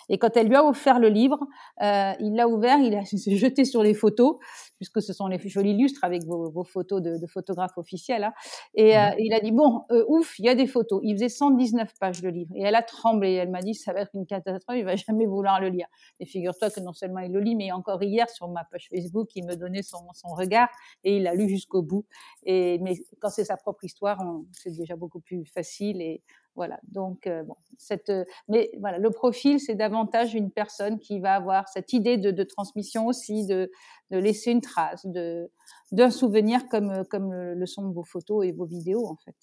[0.10, 1.40] Et quand elle lui a offert le livre,
[1.82, 4.38] euh, il l'a ouvert, il a s'est jeté sur les photos.
[4.78, 8.24] puisque ce sont les, je l'illustre avec vos, vos photos de, de, photographe officiel.
[8.24, 8.34] Hein.
[8.76, 11.02] Et, euh, mmh il a dit bon, euh, ouf, il y a des photos.
[11.04, 13.34] Il faisait 119 pages de livre et elle a tremblé.
[13.34, 15.88] Elle m'a dit ça va être une catastrophe, il va jamais vouloir le lire.
[16.20, 19.30] Et figure-toi que non seulement il le lit, mais encore hier sur ma page Facebook,
[19.36, 20.70] il me donnait son, son regard
[21.04, 22.06] et il l'a lu jusqu'au bout.
[22.44, 24.20] Et mais quand c'est sa propre histoire,
[24.54, 26.24] c'est déjà beaucoup plus facile et
[26.56, 26.80] voilà.
[26.84, 31.36] Donc, euh, bon, cette, euh, mais voilà, le profil, c'est davantage une personne qui va
[31.36, 33.72] avoir cette idée de, transmission aussi, de,
[34.12, 35.06] de, laisser une trace,
[35.92, 39.36] d'un souvenir comme, comme le, sont vos photos et vos vidéos, en fait.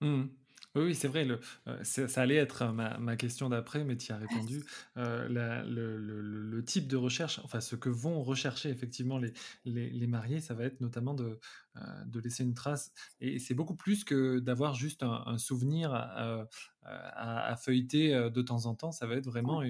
[0.00, 0.28] Mmh.
[0.76, 4.12] Oui, c'est vrai, le, euh, ça allait être ma, ma question d'après, mais tu y
[4.12, 4.64] as répondu.
[4.96, 9.32] Euh, la- le, le- le- type de recherche, enfin ce que vont rechercher effectivement les,
[9.64, 11.40] les, les mariés, ça va être notamment de,
[11.76, 12.92] euh, de laisser une trace.
[13.18, 16.46] Et c'est beaucoup plus que d'avoir juste un, un souvenir à,
[16.82, 19.62] à- à feuilleter de temps en temps, ça va être vraiment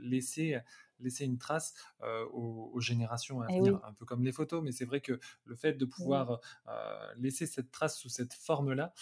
[0.00, 0.58] laisser
[1.00, 1.74] laisser une trace
[2.32, 4.62] aux, aux, générations à eh venir, un peu comme les photos.
[4.62, 6.40] Mais c'est vrai que le fait de pouvoir
[7.16, 8.92] laisser cette trace sous cette forme-là,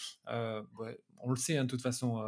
[0.79, 2.21] ouais, on le sait, hein, de toute façon,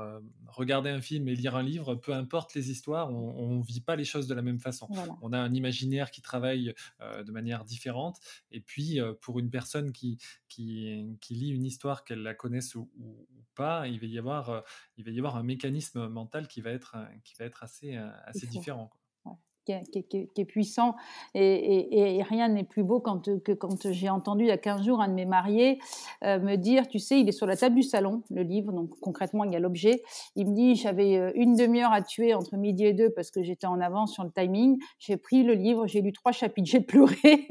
[0.47, 3.95] regarder un film et lire un livre, peu importe les histoires, on ne vit pas
[3.95, 4.87] les choses de la même façon.
[4.89, 5.15] Voilà.
[5.21, 8.19] On a un imaginaire qui travaille de manière différente.
[8.51, 12.89] Et puis, pour une personne qui, qui, qui lit une histoire, qu'elle la connaisse ou,
[12.97, 14.63] ou, ou, pas, il va, y avoir,
[14.97, 18.47] il va y avoir un mécanisme mental qui va être, qui va être assez, assez
[18.47, 18.91] différent.
[19.69, 20.95] Qui est, puissant.
[21.35, 25.07] Et, rien n'est plus beau que quand j'ai entendu il y a 15 jours un
[25.07, 25.79] de mes mariés
[26.23, 28.89] euh, me dire, tu sais, il est sur la table du salon, le livre, donc
[28.99, 30.01] concrètement, il y a l'objet.
[30.35, 33.43] Il me dit, j'avais euh, une demi-heure à tuer entre midi et deux parce que
[33.43, 34.79] j'étais en avance sur le timing.
[34.97, 37.47] J'ai pris le livre, j'ai lu trois chapitres, j'ai pleuré.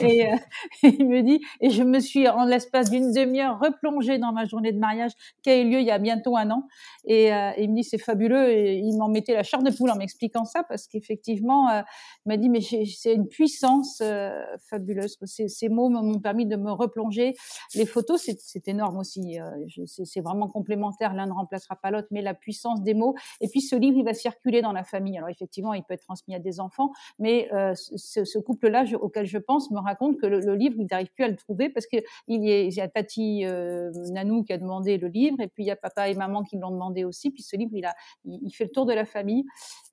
[0.00, 0.36] et, euh,
[0.82, 4.72] il me dit, et je me suis, en l'espace d'une demi-heure, replongée dans ma journée
[4.72, 6.64] de mariage qui a eu lieu il y a bientôt un an.
[7.04, 8.50] Et, et il me dit, c'est fabuleux.
[8.50, 11.82] Et il m'en mettait la chair de poule en m'expliquant ça parce qu'effectivement, euh,
[12.24, 15.18] il m'a dit mais c'est une puissance euh, fabuleuse.
[15.24, 17.34] Ces, mots m'ont permis de me replonger.
[17.74, 19.40] Les photos, c'est énorme aussi.
[19.40, 19.50] Euh,
[19.86, 21.14] c'est vraiment complémentaire.
[21.14, 23.14] L'un ne remplacera pas l'autre, mais la puissance des mots.
[23.40, 25.16] Et puis ce livre, il va circuler dans la famille.
[25.16, 29.38] Alors effectivement, il peut être transmis à des enfants, mais euh, ce, couple-là auquel je
[29.38, 31.96] pense me raconte que le, livre, il n'arrive plus à le trouver parce que
[32.28, 35.66] il y, y a Tati euh, Nanou qui a demandé le livre, et puis il
[35.66, 37.30] y a papa et maman qui l'ont demandé aussi.
[37.30, 37.94] Puis ce livre, il a,
[38.24, 39.44] il, il fait le tour de la famille.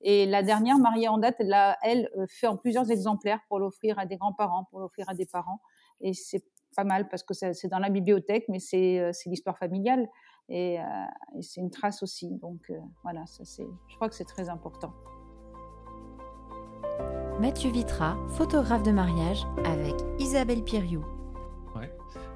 [0.02, 3.98] Et la dernière mariée en elle l'a, elle, euh, fait en plusieurs exemplaires pour l'offrir
[3.98, 5.60] à des grands-parents, pour l'offrir à des parents.
[6.00, 6.44] Et c'est
[6.76, 10.08] pas mal parce que c'est dans la bibliothèque, mais c'est euh, l'histoire familiale.
[10.48, 10.84] Et, euh,
[11.38, 12.30] et c'est une trace aussi.
[12.30, 12.70] Donc
[13.02, 14.92] voilà, je crois que c'est très important.
[17.40, 21.04] Mathieu Vitra, photographe de mariage avec Isabelle Piriou.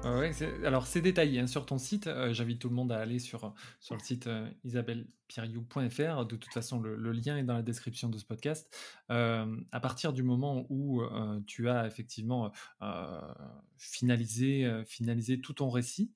[0.05, 0.31] Ouais,
[0.65, 2.07] alors c'est détaillé hein, sur ton site.
[2.07, 4.49] Euh, J'invite tout le monde à aller sur, sur le site euh.
[5.37, 8.73] De toute façon, le, lien est dans la description de ce podcast.
[9.11, 12.51] Euh, à partir du moment où euh, tu as effectivement
[13.77, 16.11] finalisé, finalisé tout ton récit,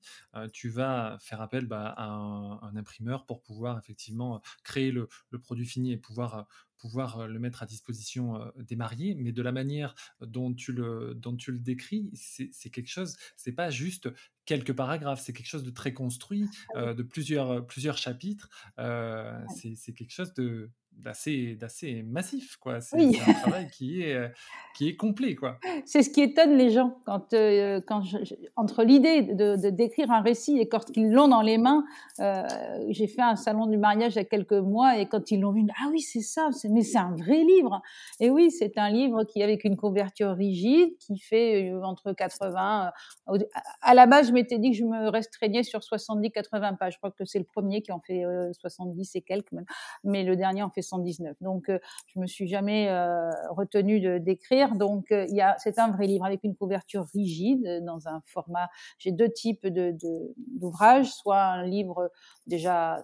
[0.52, 5.38] tu vas faire appel bah, à un, un, imprimeur pour pouvoir effectivement créer le, le
[5.38, 9.94] produit fini et pouvoir pouvoir le mettre à disposition des mariés, mais de la manière
[10.20, 14.08] dont tu le, dont tu le décris, c'est quelque chose, c'est pas juste
[14.44, 19.92] quelques paragraphes, c'est quelque chose de très construit, euh, de plusieurs, plusieurs chapitres, euh, c'est
[19.92, 22.80] quelque chose de d'assez d'assez massif quoi.
[22.80, 23.18] C'est oui.
[23.26, 24.28] un travail qui est euh,
[24.74, 25.58] qui est complet quoi.
[25.84, 28.18] C'est ce qui étonne les gens quand euh, quand je,
[28.56, 31.84] entre l'idée de, de, d'écrire un récit et quand ils l'ont dans les mains
[32.20, 32.42] euh,
[32.88, 35.52] j'ai fait un salon du mariage il y a quelques mois et quand ils l'ont
[35.52, 37.82] vu ah oui c'est ça c'est, mais c'est un vrai livre!
[38.20, 42.92] Et oui c'est un livre qui avec une couverture rigide qui fait euh, entre 80
[43.82, 46.94] à la base je m'étais dit que je me restreignais sur 70-80 pages.
[46.94, 49.52] Je crois que c'est le premier qui en fait 70 et quelques
[50.02, 51.36] mais le dernier en fait 119.
[51.40, 54.74] Donc, euh, je me suis jamais euh, retenue d'écrire.
[54.74, 58.20] Donc, euh, il y a, c'est un vrai livre avec une couverture rigide dans un
[58.26, 58.68] format.
[58.98, 59.96] J'ai deux types de,
[60.36, 62.10] d'ouvrages, soit un livre
[62.46, 63.02] déjà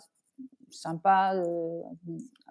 [0.70, 1.82] sympa, euh,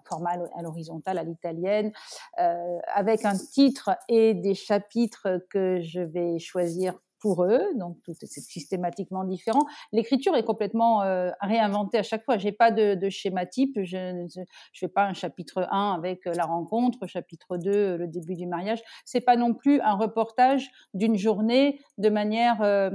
[0.05, 1.91] format à l'horizontale, à l'italienne,
[2.35, 8.27] avec un titre et des chapitres que je vais choisir pour eux, donc tout c'est
[8.27, 9.65] systématiquement différent.
[9.91, 12.37] L'écriture est complètement euh, réinventée à chaque fois.
[12.37, 13.77] J'ai pas de, de, schéma type.
[13.83, 14.25] Je,
[14.73, 18.81] je fais pas un chapitre 1 avec la rencontre, chapitre 2 le début du mariage.
[19.05, 22.89] C'est pas non plus un reportage d'une journée de manière euh,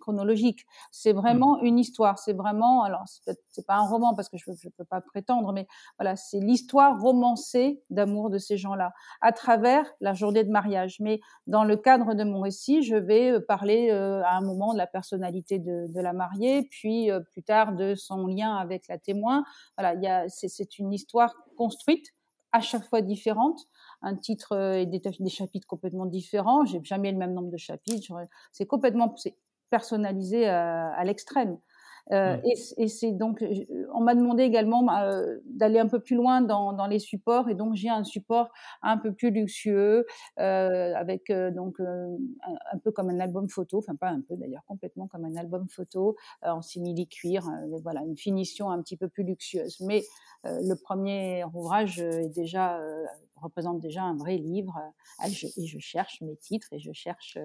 [0.00, 0.66] chronologique.
[0.90, 1.66] C'est vraiment mmh.
[1.66, 2.18] une histoire.
[2.18, 5.66] C'est vraiment alors c'est pas un roman parce que je, je peux pas prétendre, mais
[5.98, 10.96] voilà c'est l'histoire romancée d'amour de ces gens-là à travers la journée de mariage.
[11.00, 14.78] Mais dans le cadre de mon récit, je vais parler euh, à un moment de
[14.78, 19.44] la personnalité de, la mariée, puis euh, plus tard de son lien avec la témoin.
[19.76, 22.06] Voilà, c'est, une histoire construite
[22.52, 23.60] à chaque fois différentes,
[24.02, 26.64] un titre et des, chapitres complètement différents.
[26.64, 28.12] J'ai jamais le même nombre de chapitres.
[28.52, 29.14] C'est complètement
[29.70, 31.58] personnalisé à l'extrême.
[32.12, 32.40] Euh, mmh.
[32.44, 33.44] Et, et c'est donc,
[33.94, 37.54] on m'a demandé également euh, d'aller un peu plus loin dans, dans, les supports, et
[37.54, 38.50] donc j'ai un support
[38.82, 40.06] un peu plus luxueux,
[40.38, 42.16] euh, avec euh, donc euh,
[42.72, 45.66] un, peu comme un album photo, enfin pas un peu d'ailleurs, complètement comme un album
[45.68, 47.44] photo en simili cuir,
[47.82, 49.78] voilà une finition un petit peu plus luxueuse.
[49.80, 50.02] Mais
[50.44, 52.80] le premier ouvrage est déjà
[53.40, 54.76] représente déjà un vrai livre.
[55.24, 57.38] et je cherche mes titres et je cherche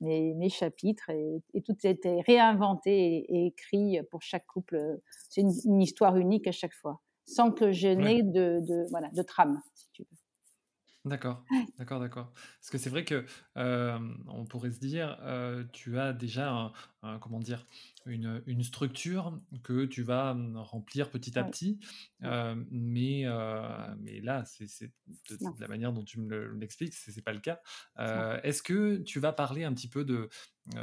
[0.00, 5.00] mes, mes chapitres et, et, tout été réinventé et, écrit pour chaque couple.
[5.28, 9.22] C'est une, histoire unique à chaque fois, sans que je n'ai de, de, voilà, de
[9.22, 10.08] trame, si tu veux.
[11.04, 11.44] D'accord,
[11.78, 12.32] d'accord, d'accord.
[12.32, 15.18] Parce que c'est vrai que on pourrait se dire,
[15.72, 16.72] tu as déjà
[17.20, 17.66] comment dire,
[18.06, 21.78] une, une structure que tu vas mmh, remplir petit à petit,
[22.20, 23.24] mais
[23.98, 24.92] mais là, c'est
[25.30, 27.60] de, la manière dont tu me l'expliques, c'est pas le cas.
[28.42, 30.28] Est-ce que tu vas parler un petit peu de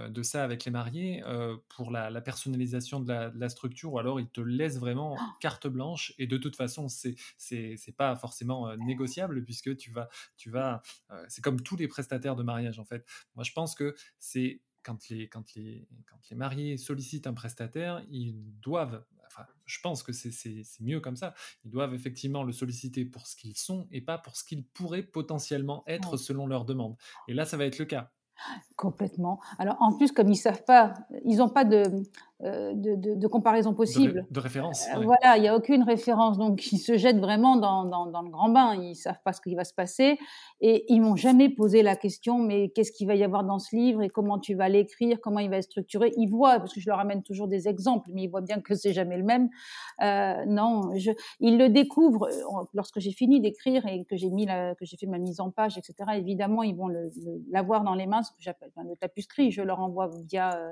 [0.10, 1.24] de ça avec les mariés
[1.70, 5.24] pour la, personnalisation de la, structure ou alors ils te laissent vraiment oh!
[5.40, 10.08] carte blanche et de toute façon c'est c'est pas forcément négociable puisque tu vas
[10.38, 10.82] tu vas
[11.28, 13.06] c'est comme tous les prestataires de mariage en fait.
[13.36, 18.04] Moi je pense que c'est quand les, quand, les, quand les mariés sollicitent un prestataire,
[18.10, 23.06] ils doivent, enfin, je pense que c'est mieux comme ça, ils doivent effectivement le solliciter
[23.06, 26.96] pour ce qu'ils sont et pas pour ce qu'ils pourraient potentiellement être selon leurs demandes.
[27.28, 28.12] Et là, ça va être le cas.
[28.76, 29.40] Complètement.
[29.60, 30.94] Alors en plus, comme ils savent pas,
[31.26, 32.04] ils n'ont pas de,
[32.44, 34.26] euh, de, de, comparaison possible.
[34.32, 34.88] De, référence.
[34.96, 36.40] Euh, voilà, il n'y a aucune référence.
[36.40, 38.76] Donc ils se jettent vraiment dans, dans, dans, le grand bain.
[38.76, 40.18] Ils savent pas ce qui va se passer
[40.60, 42.40] et ils m'ont jamais posé la question.
[42.40, 45.40] Mais qu'est-ce qu'il va y avoir dans ce livre et comment tu vas l'écrire, comment
[45.40, 48.24] il va être structuré Ils voient parce que je leur amène toujours des exemples, mais
[48.24, 49.50] ils voient bien que c'est jamais le même.
[50.02, 52.28] Euh, non, je, ils le découvrent
[52.74, 55.52] lorsque j'ai fini d'écrire et que j'ai mis la, que j'ai fait ma mise en
[55.52, 55.94] page, etc.
[56.16, 56.90] Évidemment, ils vont
[57.52, 59.52] l'avoir dans les mains que j'appelle le tapuscrit.
[59.52, 60.72] Je leur envoie via euh,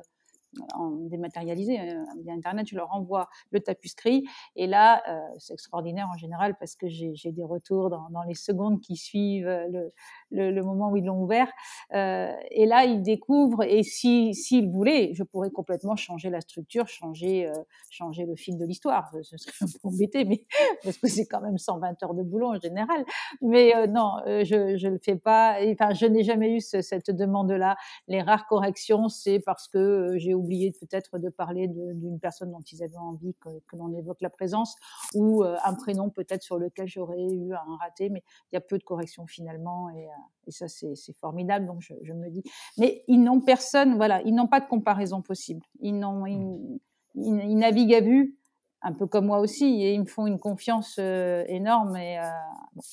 [1.10, 4.26] dématérialisé euh, via internet, je leur envoie le tapuscrit.
[4.56, 8.82] Et là euh, c'est extraordinaire en général parce que j'ai des retours dans, les secondes
[8.82, 9.92] qui suivent le,
[10.32, 11.52] le, moment où ils l'ont ouvert.
[11.94, 16.88] Euh, et là ils découvrent et si s'ils voulaient je pourrais complètement changer la structure
[16.88, 19.12] changer euh, le fil de l'histoire.
[19.24, 20.44] Ce serait un peu embêté mais
[20.84, 23.06] parce que c'est quand même 120 heures de boulot en général.
[23.42, 25.58] Mais euh, non je je le fais pas.
[25.72, 27.76] Enfin je n'ai jamais eu ce, cette demande là
[28.08, 32.84] les rares corrections c'est parce que j'ai oublié peut-être de parler d'une personne dont ils
[32.84, 34.76] avaient envie que, que l'on évoque la présence,
[35.14, 38.62] ou euh, un prénom peut-être sur lequel j'aurais eu un raté, mais il y a
[38.62, 40.12] peu de corrections finalement, et, euh,
[40.48, 42.44] et ça c'est formidable, donc je, je, me dis.
[42.78, 45.66] Mais ils n'ont personne, voilà, ils n'ont pas de comparaison possible.
[45.80, 46.80] Ils, n'ont, ils,
[47.16, 48.38] ils, naviguent à vue,
[48.82, 51.96] un peu comme moi aussi, et ils me font une confiance euh, énorme.
[51.98, 52.30] Et euh,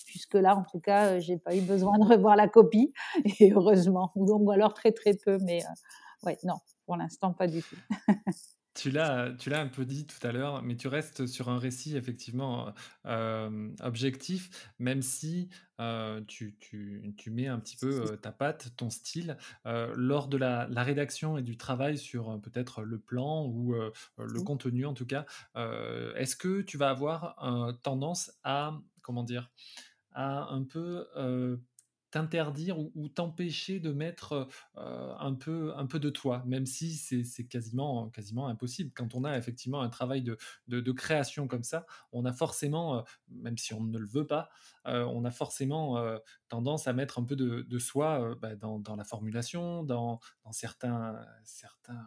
[0.07, 2.93] jusque là, en tout cas, j'ai pas eu besoin de revoir la copie,
[3.41, 5.63] et heureusement, ou alors très très peu, mais
[6.25, 7.77] ouais, non, pour l'instant, pas du tout.
[8.77, 11.59] Tu l'as, tu l'as un peu dit tout à l'heure, mais tu restes sur un
[11.59, 12.75] récit effectivement
[13.07, 15.49] euh, objectif, même si
[15.81, 20.37] euh, tu, tu, tu, mets un petit peu euh, ta patte, ton style, lors de
[20.37, 25.07] la, la, rédaction et du travail sur peut-être le plan ou le contenu en tout
[25.07, 25.25] cas.
[25.55, 29.51] est-ce que tu vas avoir tendance à, comment dire,
[30.13, 31.07] à un peu
[32.11, 38.09] t'interdire ou, t'empêcher de mettre un, peu, un peu de toi, même si c'est quasiment,
[38.11, 38.91] quasiment impossible.
[38.95, 40.39] Quand on a effectivement un travail de,
[40.69, 44.51] de, création comme ça, on a forcément, même si on ne le veut pas,
[44.85, 46.03] on a forcément
[46.49, 50.53] tendance à mettre un peu de, de soi bah, dans, dans, la formulation, dans, dans
[50.53, 51.21] certains...
[51.45, 52.07] certains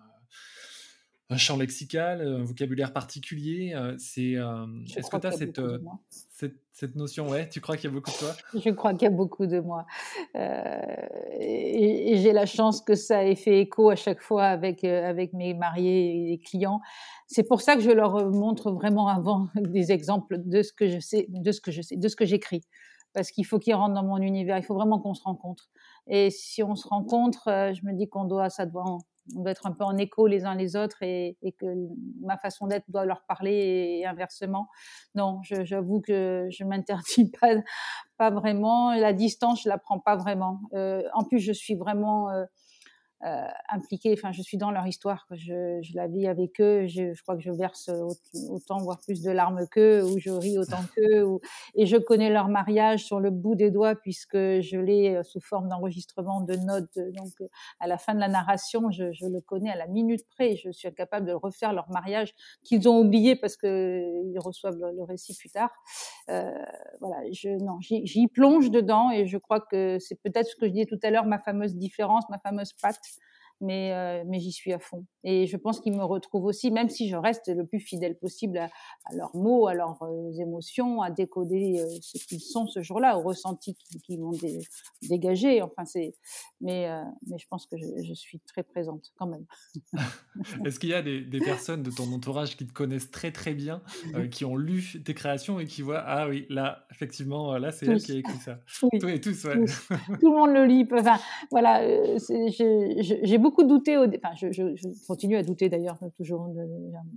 [1.30, 3.76] un champ lexical, un vocabulaire particulier.
[3.98, 5.62] C'est, est-ce que tu as cette,
[6.32, 7.30] cette, cette, notion?
[7.30, 8.36] Ouais, tu crois qu'il y a beaucoup de toi?
[8.60, 9.86] Je crois qu'il y a beaucoup de moi.
[10.36, 10.80] Euh,
[11.40, 15.54] et, j'ai la chance que ça ait fait écho à chaque fois avec, avec mes
[15.54, 16.82] mariés et les clients.
[17.28, 21.00] C'est pour ça que je leur montre vraiment avant des exemples de ce que je
[21.00, 22.64] sais, de ce que je sais, de ce que j'écris.
[23.14, 24.58] Parce qu'il faut qu'ils rentrent dans mon univers.
[24.58, 25.70] Il faut vraiment qu'on se rencontre.
[26.08, 28.84] Et si on se rencontre, je me dis qu'on doit, ça doit
[29.36, 31.66] on doit être un peu en écho les uns les autres et, que
[32.22, 34.68] ma façon d'être doit leur parler et, inversement.
[35.16, 37.56] Non, j'avoue que je m'interdis pas,
[38.18, 38.94] pas vraiment.
[38.94, 40.62] La distance, je la prends pas vraiment.
[40.74, 42.30] Euh, en plus, je suis vraiment,
[43.24, 44.14] euh, euh, impliquée.
[44.18, 45.28] Enfin, je suis dans leur histoire.
[45.32, 46.88] Je, je la vis avec eux.
[46.88, 47.90] Je, je crois que je verse
[48.50, 51.24] autant, voire plus de larmes qu'eux, ou je ris autant qu'eux.
[51.24, 51.40] Ou...
[51.76, 55.40] Et je connais leur mariage sur le bout des doigts puisque je l'ai euh, sous
[55.42, 56.98] forme d'enregistrement de notes.
[56.98, 60.56] Donc, à la fin de la narration, je, je, le connais à la minute près.
[60.56, 65.04] Je suis capable de refaire leur mariage qu'ils ont oublié parce qu'ils reçoivent le, le,
[65.04, 65.72] récit plus tard.
[66.30, 66.52] Euh,
[67.00, 70.72] voilà, je, non, j'y plonge dedans et je crois que c'est peut-être ce que je
[70.72, 73.09] disais tout à l'heure, ma fameuse différence, ma fameuse patte
[73.62, 75.06] mais, euh, mais j'y suis à fond.
[75.24, 78.58] Et je pense qu'ils me retrouvent aussi, même si je reste le plus fidèle possible
[78.58, 78.70] à,
[79.14, 83.22] leurs mots, à leurs euh, émotions, à décoder euh, ce qu'ils sont ce jour-là, au
[83.22, 84.60] ressenti qu'ils vont dé.
[85.62, 86.16] Enfin, c'est,
[86.62, 86.88] mais,
[87.28, 89.46] mais je pense que je, je, suis très présente quand même.
[90.66, 93.54] Est-ce qu'il y a des, des, personnes de ton entourage qui te connaissent très très
[93.54, 93.82] bien,
[94.32, 98.02] qui ont lu tes créations et qui voient ah oui là effectivement là c'est elle
[98.02, 98.60] qui a écrit ça.
[98.84, 99.00] Oui.
[99.00, 99.66] Tous et tous, ouais.
[100.20, 100.88] Tout le monde le lit.
[100.92, 101.20] Enfin
[101.52, 101.82] voilà,
[102.20, 106.54] j'ai beaucoup beaucoup douté au enfin, je, je, je, continue à douter d'ailleurs, toujours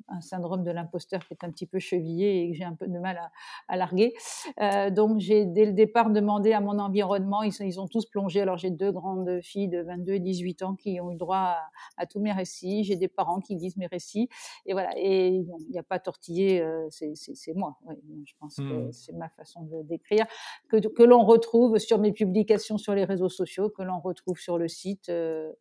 [0.08, 2.86] un syndrome de l'imposteur qui est un petit peu chevillé et que j'ai un peu
[2.86, 3.30] de mal à,
[3.68, 4.14] à larguer.
[4.60, 8.40] Euh, donc j'ai dès le départ demandé à mon environnement, ils, ils ont tous plongé.
[8.40, 11.70] Alors j'ai deux grandes filles de 22 et 18 ans qui ont eu droit à,
[11.98, 12.84] à tous mes récits.
[12.84, 14.30] J'ai des parents qui lisent mes récits.
[14.64, 14.90] Et voilà.
[14.96, 17.76] Et il n'y a pas tortillé, euh, c'est moi.
[17.84, 18.92] Oui, je pense que mmh.
[18.92, 20.24] c'est ma façon de décrire.
[20.70, 24.56] Que, que l'on retrouve sur mes publications sur les réseaux sociaux, que l'on retrouve sur
[24.56, 25.10] le site.
[25.10, 25.52] Euh,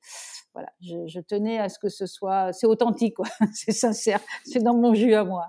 [0.53, 3.27] voilà, je, je, tenais à ce que ce soit, c'est authentique, quoi.
[3.53, 5.47] c'est sincère, c'est dans mon jus à moi.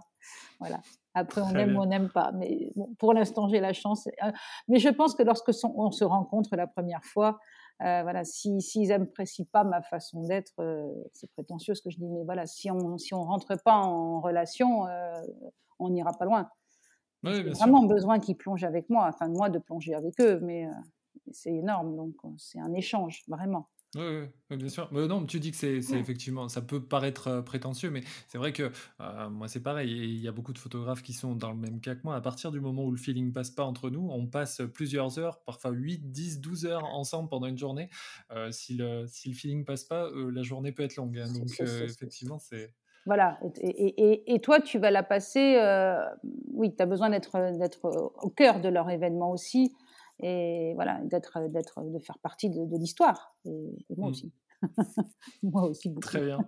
[0.61, 0.81] Voilà.
[1.15, 1.79] Après, on Très aime bien.
[1.79, 2.33] ou on n'aime pas.
[2.33, 4.07] Mais bon, pour l'instant, j'ai la chance.
[4.23, 4.31] Euh,
[4.69, 7.39] mais je pense que lorsque son, on se rencontre la première fois,
[7.83, 11.99] euh, voilà, s'ils si, n'apprécient pas ma façon d'être, euh, c'est prétentieux ce que je
[11.99, 15.21] dis, mais voilà, si on si on rentre pas en relation, euh,
[15.81, 16.49] on n'ira pas loin.
[17.25, 17.89] Oui, J'ai vraiment sûr.
[17.89, 20.69] besoin qu'ils plongent avec moi, enfin moi de plonger avec eux, mais
[21.33, 23.69] c'est énorme, donc c'est un échange vraiment.
[23.95, 24.89] Oui, oui, bien sûr.
[24.91, 28.39] Mais non, tu dis que c'est c'est effectivement, ça peut paraître euh, prétentieux, mais c'est
[28.39, 28.71] vrai que
[29.01, 29.93] euh, moi c'est pareil.
[29.93, 32.17] Et il y a beaucoup de photographes qui sont dans le même cas que moi.
[32.17, 35.43] À partir du moment où le feeling passe pas entre nous, on passe plusieurs heures,
[35.45, 37.91] parfois 8, 10, 12 heures ensemble pendant une journée.
[38.31, 41.19] Euh, si, le, si le feeling passe pas, la journée peut être longue.
[41.19, 41.31] hein.
[41.31, 42.75] donc effectivement, c'est.
[43.05, 43.41] Voilà.
[43.61, 45.59] Et, et, toi, tu vas la passer.
[46.53, 49.75] Oui, tu as besoin d'être au cœur de leur événement aussi
[50.23, 53.37] et voilà, d'être, d'être, de faire partie de, de l'histoire.
[53.45, 53.51] Et,
[53.91, 54.11] et, moi mmh.
[54.11, 54.33] aussi.
[55.43, 56.01] moi aussi beaucoup.
[56.01, 56.39] Très bien.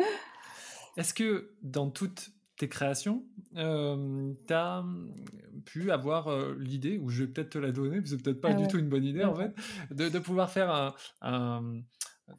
[0.96, 3.24] Est-ce que dans toutes tes créations,
[3.56, 4.84] euh, tu as
[5.66, 8.40] pu avoir euh, l'idée, ou je vais peut-être te la donner, parce que c'est peut-être
[8.40, 9.24] pas ah du tout une bonne idée ouais.
[9.26, 9.54] en fait,
[9.90, 11.82] de, de pouvoir faire un, un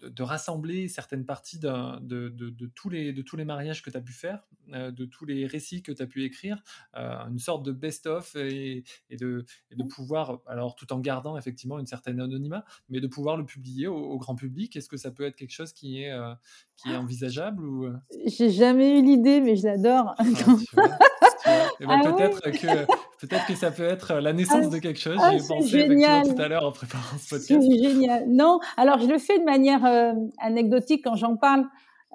[0.02, 3.90] de, de, rassembler certaines parties de, de, de, tous les, de tous les mariages que
[3.90, 6.62] tu as pu faire, euh, de tous les récits que tu as pu écrire,
[6.96, 11.38] euh, une sorte de best-of et, et, de, et de pouvoir, alors tout en gardant
[11.38, 14.76] effectivement une certaine anonymat, mais de pouvoir le publier au, au grand public.
[14.76, 16.34] Est-ce que ça peut être quelque chose qui est, euh,
[16.76, 17.90] qui est envisageable ou...
[18.26, 20.16] J'ai jamais eu l'idée, mais je l'adore.
[20.18, 20.24] Ah,
[21.80, 22.52] eh ben, ah, peut-être oui.
[22.58, 22.68] que
[23.20, 25.18] peut-être que ça peut être la naissance ah, de quelque chose.
[25.20, 26.36] Ah, J'y ai pensé génial.
[26.36, 27.62] tout à l'heure en préparant ce podcast.
[27.62, 28.26] C'est génial.
[28.28, 31.66] Non, alors je le fais de manière euh, anecdotique quand j'en parle.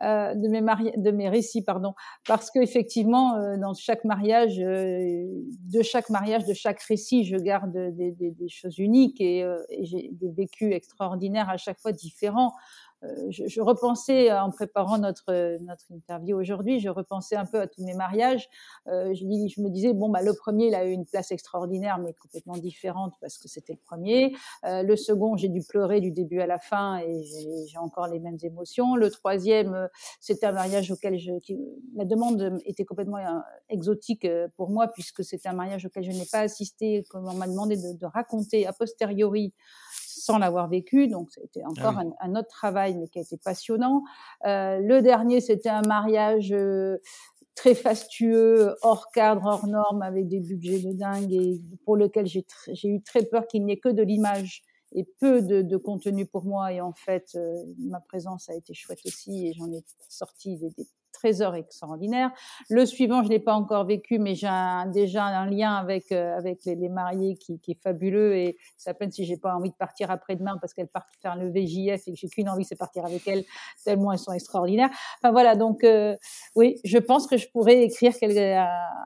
[0.02, 0.62] Euh, de mes
[0.96, 1.92] de mes récits pardon
[2.26, 7.72] parce que effectivement euh, dans chaque mariage de chaque mariage de chaque récit je garde
[7.94, 12.52] des, des, des choses uniques et, et j'ai des vécus extraordinaires à chaque fois différents
[13.30, 17.84] je, je, repensais en préparant notre notre interview aujourd'hui, je repensais un peu à tous
[17.84, 18.48] mes mariages.
[18.88, 21.98] Euh, je, je, me disais bon bah le premier il a eu une place extraordinaire
[21.98, 24.34] mais complètement différente parce que c'était le premier.
[24.64, 27.22] Euh, le second j'ai dû pleurer du début à la fin et
[27.66, 28.96] j'ai encore les mêmes émotions.
[28.96, 29.88] Le troisième euh,
[30.20, 31.58] c'était un mariage auquel je, qui,
[31.96, 34.26] la demande était complètement euh, exotique
[34.56, 37.76] pour moi puisque c'était un mariage auquel je n'ai pas assisté, comme on m'a demandé
[37.76, 39.52] de, de raconter a posteriori
[40.22, 41.08] sans l'avoir vécu.
[41.08, 42.12] Donc, c'était encore ah oui.
[42.20, 44.04] un, un, autre travail, mais qui a été passionnant.
[44.46, 46.98] Euh, le dernier, c'était un mariage euh,
[47.54, 52.88] très fastueux, hors cadre, hors norme, avec des budgets de dingue et pour lequel j'ai
[52.88, 54.62] eu très peur qu'il n'y ait que de l'image
[54.94, 56.72] et peu de, de, contenu pour moi.
[56.72, 60.70] Et en fait, euh, ma présence a été chouette aussi et j'en ai sorti des,
[60.70, 60.86] des,
[61.22, 62.32] trésor extraordinaire.
[62.68, 64.48] Le suivant, je l'ai pas encore vécu, mais j'ai
[64.92, 69.24] déjà un lien avec euh, les, mariés qui, est fabuleux et c'est à peine si
[69.24, 72.28] j'ai pas envie de partir après-demain parce qu'elles partent faire le VJF et que j'ai
[72.28, 73.44] qu'une envie, c'est partir avec elles
[73.84, 74.90] tellement elles sont extraordinaires.
[75.18, 76.16] Enfin voilà, donc euh,
[76.56, 78.56] oui, je pense que je pourrais écrire quelque,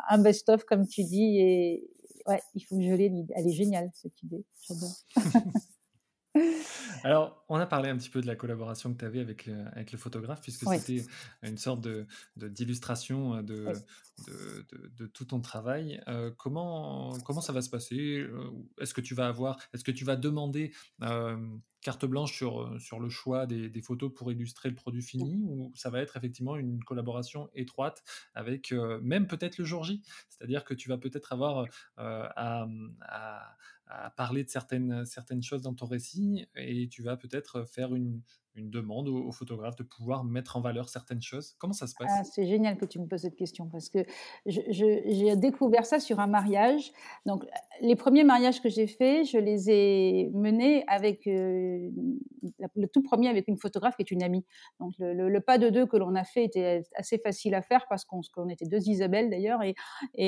[0.08, 1.90] un best-of comme tu dis et
[2.26, 3.12] ouais, il faut que je l'ai.
[3.34, 4.96] Elle est géniale cette idée, j'adore.
[7.04, 9.66] Alors, on a parlé un petit peu de la collaboration que tu avais avec, le,
[9.72, 11.04] avec le photographe, puisque c'était
[11.42, 12.06] une sorte de,
[12.36, 13.72] d'illustration de,
[14.26, 16.00] de, de, tout ton travail.
[16.08, 19.90] Euh, comment, comment ça va se passer euh, Est-ce que tu vas avoir, est-ce que
[19.90, 20.72] tu vas demander
[21.02, 21.36] euh,
[21.80, 25.70] carte blanche sur, sur le choix des, des, photos pour illustrer le produit fini, ou
[25.76, 28.02] ça va être effectivement une collaboration étroite
[28.34, 28.72] avec
[29.02, 30.02] même peut-être le jour J?
[30.28, 31.66] C'est-à-dire que tu vas peut-être avoir
[31.96, 32.66] à,
[33.02, 33.56] à
[33.88, 38.20] à parler de certaines, certaines choses dans ton récit et tu vas peut-être faire une,
[38.56, 42.10] une demande au, photographe de pouvoir mettre en valeur certaines choses Comment ça se passe?
[42.10, 43.98] Ah, C'est génial que tu me poses cette question parce que
[44.46, 46.92] j'ai découvert ça sur un mariage.
[47.26, 47.44] Donc,
[47.80, 51.90] les premiers mariages que j'ai faits, je les ai menés avec euh,
[52.74, 54.44] le tout premier avec une photographe qui est une amie.
[54.80, 58.04] Donc, le, pas de deux que l'on a fait était assez facile à faire parce
[58.04, 59.74] qu'on était deux Isabelle d'ailleurs et,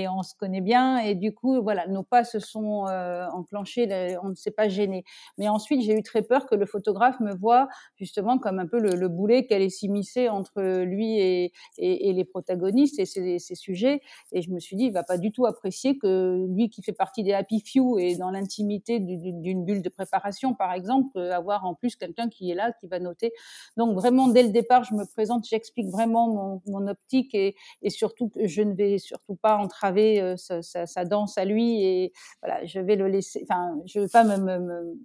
[0.09, 0.99] on se connaît bien.
[0.99, 5.05] Et du coup, voilà, nos pas se sont euh, enclenchés, on ne s'est pas gêné.
[5.39, 8.79] Mais ensuite, j'ai eu très peur que le photographe me voit justement comme un peu
[8.79, 14.01] le, boulet qu'elle est s'immiscer entre lui et, les protagonistes et ses, sujets.
[14.33, 16.93] Et je me suis dit, il va pas du tout apprécier que lui qui fait
[16.93, 21.75] partie des happy few et dans l'intimité d'une bulle de préparation, par exemple, avoir en
[21.75, 23.33] plus quelqu'un qui est là, qui va noter.
[23.77, 27.55] Donc vraiment, dès le départ, je me présente, j'explique vraiment mon, optique et,
[27.89, 32.12] surtout que je ne vais surtout pas entraver euh, sa, danse à lui et
[32.43, 34.97] voilà, je vais le laisser, enfin, je vais pas me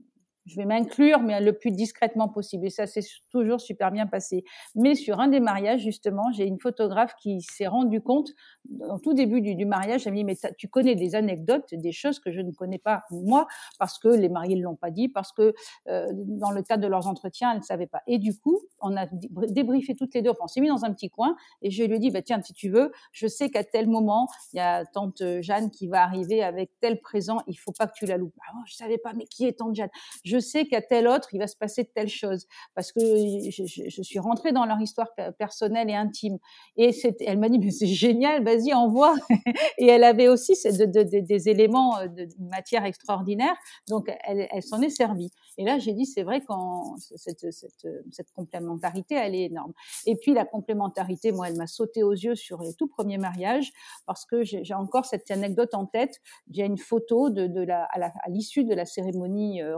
[0.46, 2.66] je vais m'inclure, mais le plus discrètement possible.
[2.66, 4.44] Et ça s'est toujours super bien passé.
[4.76, 8.32] Mais sur un des mariages, justement, j'ai une photographe qui s'est rendue compte,
[8.90, 12.20] au tout début du, mariage, elle m'a dit, mais tu connais des anecdotes, des choses
[12.20, 13.48] que je ne connais pas, moi,
[13.80, 15.54] parce que les mariés ne l'ont pas dit, parce que
[15.88, 18.02] euh, dans le cadre de leurs entretiens, elle ne savait pas.
[18.08, 21.10] Et du coup, on a débriefé toutes les deux, on s'est mis dans un petit
[21.10, 23.88] coin, et je lui ai dit, bah, tiens, si tu veux, je sais qu'à tel
[23.88, 27.88] moment, il y a tante Jeanne qui va arriver avec tel présent, il faut pas
[27.88, 28.36] que tu la loupes.
[28.50, 29.90] Ah, je savais pas, mais qui est tante Jeanne?
[30.33, 32.48] je sais qu'à tel autre, il va se passer telle chose.
[32.76, 36.38] Parce que je, suis rentrée dans leur histoire personnelle et intime.
[36.78, 39.16] Et elle m'a dit, mais c'est génial, vas-y, envoie.
[39.78, 43.56] et elle avait aussi des éléments euh, de matière extraordinaire.
[43.88, 45.32] Donc, elle, s'en est servie.
[45.58, 47.46] Et là, j'ai dit, c'est vrai qu'en cette,
[48.36, 49.74] complémentarité, elle est énorme.
[50.06, 53.72] Et puis, la complémentarité, moi, elle m'a sauté aux yeux sur les tout premiers mariages
[54.06, 56.20] parce que j'ai encore cette anecdote en tête.
[56.52, 59.78] J'ai une photo de, la, à l'issue de la cérémonie euh,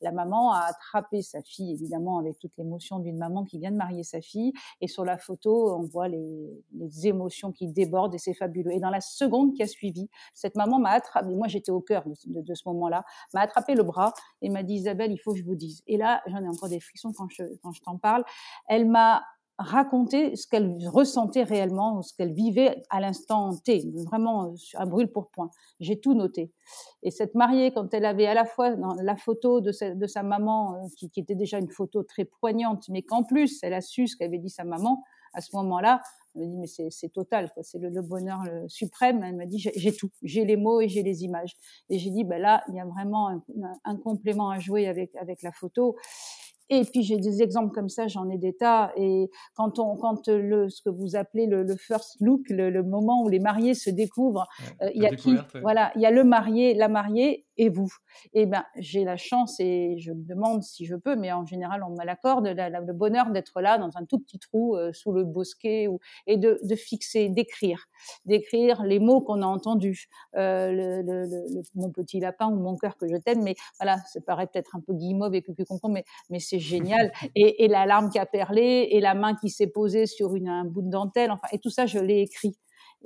[0.00, 3.76] la maman a attrapé sa fille, évidemment, avec toute l'émotion d'une maman qui vient de
[3.76, 4.52] marier sa fille.
[4.80, 6.62] Et sur la photo, on voit les,
[7.04, 8.72] émotions qui débordent et c'est fabuleux.
[8.72, 12.04] Et dans la seconde qui a suivi, cette maman m'a attrapé, moi j'étais au cœur
[12.06, 13.04] de, ce moment-là,
[13.34, 15.82] m'a attrapé le bras et m'a dit Isabelle, il faut que je vous dise.
[15.86, 18.24] Et là, j'en ai encore des frissons quand je, quand je t'en parle.
[18.66, 19.22] Elle m'a
[19.58, 25.30] raconter ce qu'elle ressentait réellement, ce qu'elle vivait à l'instant T, vraiment à brûle pour
[25.30, 25.50] point.
[25.80, 26.52] J'ai tout noté.
[27.02, 30.88] Et cette mariée, quand elle avait à la fois la photo de sa, maman, euh,
[30.96, 34.38] qui, était déjà une photo très poignante, mais qu'en plus elle a su ce qu'avait
[34.38, 35.02] dit sa maman,
[35.32, 36.00] à ce moment-là,
[36.34, 39.22] elle me dit mais c'est total, c'est le, bonheur suprême.
[39.22, 41.54] Elle m'a dit j'ai tout, j'ai les mots et j'ai les images.
[41.88, 43.28] Et j'ai dit ben là il y a vraiment
[43.84, 45.96] un, complément à jouer avec la photo.
[46.68, 48.92] Et puis j'ai des exemples comme ça, j'en ai des tas.
[48.96, 52.82] Et quand on, quand le, ce que vous appelez le, le first look, le, le,
[52.82, 54.46] moment où les mariés se découvrent,
[54.82, 57.92] euh, il y a qui, voilà, il y a le marié, la mariée et vous.
[58.32, 61.82] Eh ben, j'ai la chance et je me demande si je peux, mais en général,
[61.82, 65.24] on me l'accorde, le bonheur d'être là dans un tout petit trou euh, sous le
[65.24, 67.86] bosquet ou, et de, de fixer, d'écrire,
[68.24, 72.96] d'écrire les mots qu'on a entendus, euh, le, le, mon petit lapin ou mon cœur
[72.96, 76.40] que je t'aime, mais voilà, ça paraît peut-être un peu guimauve et comprend, mais, mais
[76.40, 77.12] c'est génial.
[77.34, 80.48] Et, et la larme qui a perlé et la main qui s'est posée sur une,
[80.48, 82.56] un bout de dentelle, enfin, et tout ça, je l'ai écrit.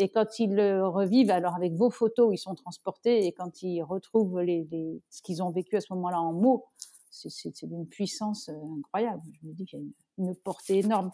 [0.00, 3.26] Et quand ils le revivent, alors avec vos photos, ils sont transportés.
[3.26, 6.68] Et quand ils retrouvent les, les, ce qu'ils ont vécu à ce moment-là en mots,
[7.10, 9.20] c'est d'une puissance euh, incroyable.
[9.42, 9.84] Je me dis qu'il y a
[10.16, 11.10] une, portée énorme.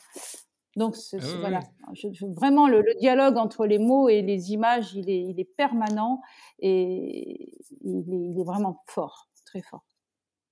[0.77, 1.61] Donc ah voilà,
[1.95, 6.21] Je, vraiment le, dialogue entre les mots et les images, il est, il est permanent
[6.61, 9.85] et il est, il est, vraiment fort, très fort.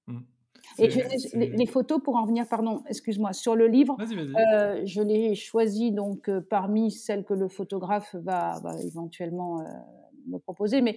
[0.08, 0.22] Mmh.
[0.78, 0.88] Et
[1.34, 6.28] les, photos, pour en venir, pardon, excuse-moi, sur le livre, euh, je l'ai choisi donc
[6.28, 9.64] euh, parmi celles que le photographe va, éventuellement euh,
[10.26, 10.80] me proposer.
[10.80, 10.96] Mais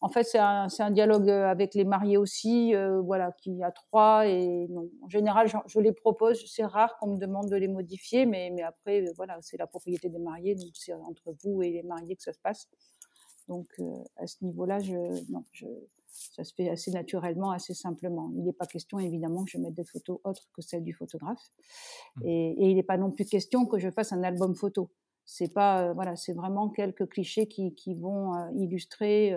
[0.00, 2.72] en fait, c'est un, un, dialogue avec les mariés aussi,
[3.02, 4.28] voilà, qui a trois.
[4.28, 4.68] Et
[5.02, 6.44] en général, je, les propose.
[6.46, 10.08] C'est rare qu'on me demande de les modifier, mais, mais après, voilà, c'est la propriété
[10.08, 12.68] des mariés, donc c'est entre vous et les mariés que ça se passe.
[13.48, 13.66] Donc,
[14.16, 14.94] à ce niveau-là, je,
[15.32, 15.66] non, je,
[16.10, 18.30] ça se fait assez naturellement, assez simplement.
[18.34, 21.42] Il n'est pas question, évidemment, que je mette des photos autres que celles du photographe.
[22.16, 22.26] Mmh.
[22.26, 24.90] Et, il n'est pas non plus question que je fasse un album photo.
[25.30, 29.36] C'est pas voilà, c'est vraiment quelques clichés qui, qui vont illustrer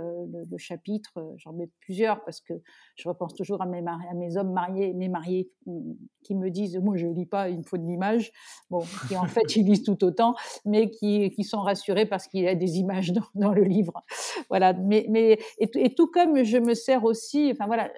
[0.49, 1.33] le, chapitre.
[1.35, 2.53] J'en mets plusieurs parce que
[2.95, 5.91] je repense toujours à mes, hommes mariés, mes mariés mmh,
[6.23, 8.31] qui me disent moi je lis pas, il me faut de l'image.
[8.69, 8.79] Bon,
[9.09, 10.33] qui en fait ils lisent tout autant,
[10.63, 14.01] mais qui, qui sont rassurés parce qu'il y a des images dans, le livre.
[14.47, 17.91] Voilà, mais mais et, tout comme je me sers aussi, enfin voilà.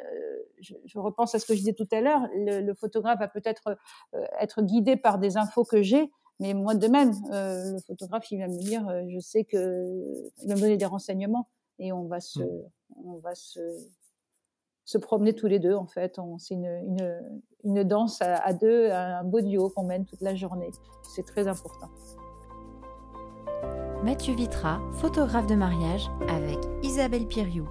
[0.61, 3.77] Je, repense à ce que je disais tout à l'heure, le, photographe va peut-être
[4.39, 6.09] être guidé par des infos que j'ai,
[6.39, 10.29] mais moi, de même, euh, le photographe, il va me dire, euh, je sais que,
[10.41, 11.47] il va me donner des renseignements
[11.79, 12.63] et on va se, mmh.
[13.05, 13.59] on va se,
[14.85, 16.19] se promener tous les deux, en fait.
[16.39, 20.71] C'est une, une, une, danse à, deux, un beau duo qu'on mène toute la journée.
[21.15, 21.89] C'est très important.
[24.03, 27.69] Mathieu Vitra, photographe de mariage avec Isabelle Piriou.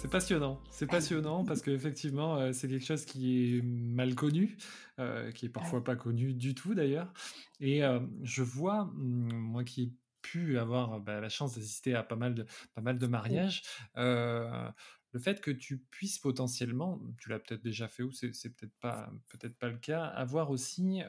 [0.00, 4.56] C'est passionnant, c'est passionnant parce qu'effectivement, euh, c'est quelque chose qui est mal connu,
[5.00, 7.12] euh, qui est parfois pas connu du tout d'ailleurs.
[7.58, 9.92] Et euh, je vois, mmh, moi qui ai
[10.22, 12.46] pu avoir bah, la chance d'assister à pas mal de,
[12.76, 13.62] pas mal de mariages,
[13.96, 19.10] le fait que tu puisses potentiellement, tu l'as peut-être déjà fait ou c'est, peut-être pas,
[19.28, 21.00] peut-être pas le cas, avoir aussi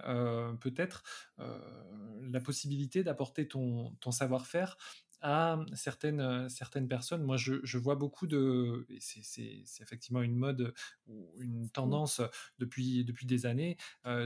[0.61, 1.03] peut-être
[1.37, 4.77] la possibilité d'apporter ton, ton savoir-faire
[5.22, 7.24] à certaines, certaines personnes.
[7.24, 8.86] Moi, je, vois beaucoup de...
[8.99, 10.74] C'est effectivement une mode
[11.07, 11.70] ou une mmh.
[11.70, 12.22] tendance
[12.57, 13.78] depuis, depuis des années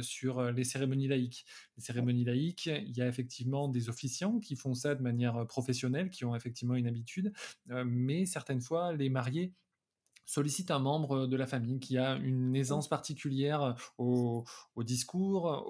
[0.02, 1.46] sur les cérémonies laïques.
[1.78, 6.10] Les cérémonies laïques, il y a effectivement des officiants qui font ça de manière professionnelle,
[6.10, 7.34] qui ont effectivement une habitude,
[7.68, 9.54] mais certaines fois, les mariés
[10.26, 14.46] sollicite un membre de la famille qui a une aisance particulière au,
[14.78, 15.66] discours,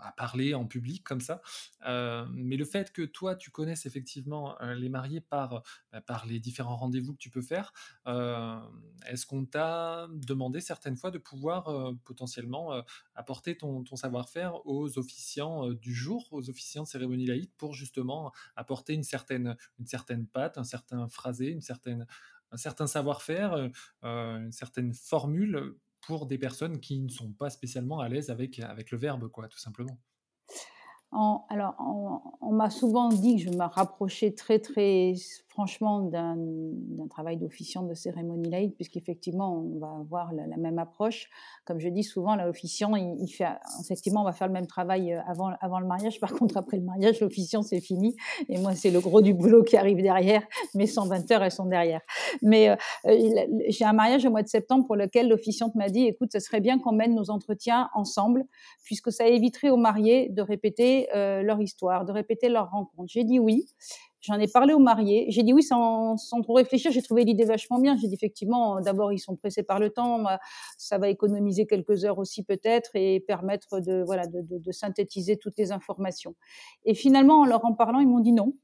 [0.00, 1.40] à parler en public comme ça.
[1.86, 5.62] mais le fait que toi, tu connaisses effectivement les mariés par,
[5.92, 7.72] bah, par les différents rendez-vous que tu peux faire,
[8.06, 12.82] est-ce qu'on t'a demandé certaines fois de pouvoir potentiellement
[13.14, 18.32] apporter ton, ton savoir-faire aux officiants du jour, aux officiants de cérémonie laïque, pour justement
[18.56, 22.06] apporter une certaine, une certaine patte, un certain phrasé, une certaine
[22.52, 23.68] un certain savoir-faire, euh,
[24.04, 28.60] euh, une certaine formule pour des personnes qui ne sont pas spécialement à l'aise avec,
[28.60, 29.98] avec le verbe, quoi, tout simplement
[31.12, 31.74] alors,
[32.40, 35.12] on, m'a souvent dit que je me rapprochais très, très
[35.52, 36.38] franchement d'un
[37.10, 41.28] travail d'officiant de cérémonie laïque, puisqu'effectivement, on va avoir la, même approche.
[41.66, 42.92] Comme je dis souvent, l'officiant,
[43.80, 46.18] effectivement, on va faire le même travail euh, avant, avant le mariage.
[46.18, 48.16] Par contre, après le mariage, l'officiant, c'est fini.
[48.48, 50.42] Et moi, c'est le gros du boulot qui arrive derrière.
[50.74, 52.00] Mes 120 heures, elles sont derrière.
[52.40, 56.06] Mais euh, euh, j'ai un mariage au mois de septembre pour lequel l'officiante m'a dit,
[56.06, 58.44] écoute, ce serait bien qu'on mène nos entretiens ensemble,
[58.84, 63.08] puisque ça éviterait aux mariés de répéter euh, leur histoire, de répéter leur rencontre.
[63.08, 63.66] J'ai dit oui.
[64.20, 65.26] J'en ai parlé aux mariés.
[65.30, 66.92] J'ai dit oui sans, trop réfléchir.
[66.92, 67.96] J'ai trouvé l'idée vachement bien.
[67.96, 70.24] J'ai dit effectivement, d'abord ils sont pressés par le temps.
[70.78, 75.72] Ça va économiser quelques heures aussi peut-être et permettre de voilà de, synthétiser toutes les
[75.72, 76.36] informations.
[76.84, 78.54] Et finalement, en leur en parlant, ils m'ont dit non.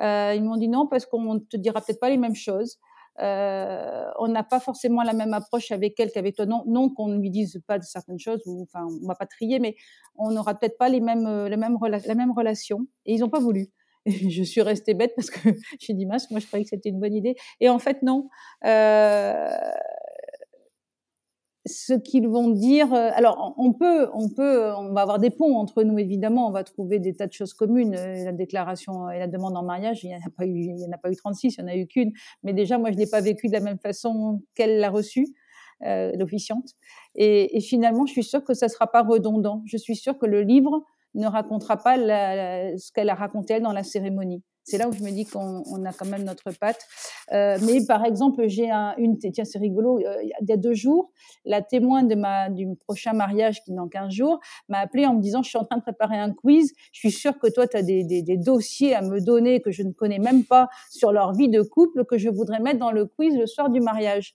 [0.00, 2.78] Euh, ils m'ont dit non parce qu'on ne te dira peut-être pas les mêmes choses.
[3.20, 6.46] Euh, on n'a pas forcément la même approche avec elle qu'avec toi.
[6.46, 9.26] Non, non qu'on ne lui dise pas de certaines choses, ou enfin, on va pas
[9.26, 9.76] trier, mais
[10.16, 12.86] on n'aura peut-être pas les mêmes, euh, la même, la même relation.
[13.06, 13.68] Et ils n'ont pas voulu.
[14.06, 15.48] Je suis restée bête parce que
[15.80, 17.36] j'ai dit mince, moi je croyais que c'était une bonne idée.
[17.60, 18.28] Et en fait non.
[18.64, 19.48] Euh,
[21.68, 22.92] ce qu'ils vont dire.
[22.92, 26.48] Euh, alors, on peut, on peut, on va avoir des ponts entre nous, évidemment.
[26.48, 27.94] On va trouver des tas de choses communes.
[27.94, 30.86] Euh, la déclaration et la demande en mariage, il n'y en a pas eu, il
[30.88, 32.12] en a pas eu 36, il n'y en a eu qu'une.
[32.42, 35.26] Mais déjà, moi, je l'ai pas vécu de la même façon qu'elle l'a reçu,
[35.84, 36.70] euh, l'officiante.
[37.14, 39.62] Et, finalement, je suis sûre que ça sera pas redondant.
[39.66, 40.82] Je suis sûre que le livre
[41.14, 44.42] ne racontera pas ce qu'elle a raconté elle dans la cérémonie.
[44.68, 46.86] C'est là où je me dis qu'on a quand même notre patte.
[47.32, 50.74] Euh, mais par exemple, j'ai un, une, tiens, c'est rigolo, euh, il y a deux
[50.74, 51.10] jours,
[51.46, 55.14] la témoin de ma, du prochain mariage qui est dans 15 jours m'a appelé en
[55.14, 57.66] me disant, je suis en train de préparer un quiz, je suis sûre que toi,
[57.66, 61.12] tu as des, des, dossiers à me donner que je ne connais même pas sur
[61.12, 64.34] leur vie de couple que je voudrais mettre dans le quiz le soir du mariage.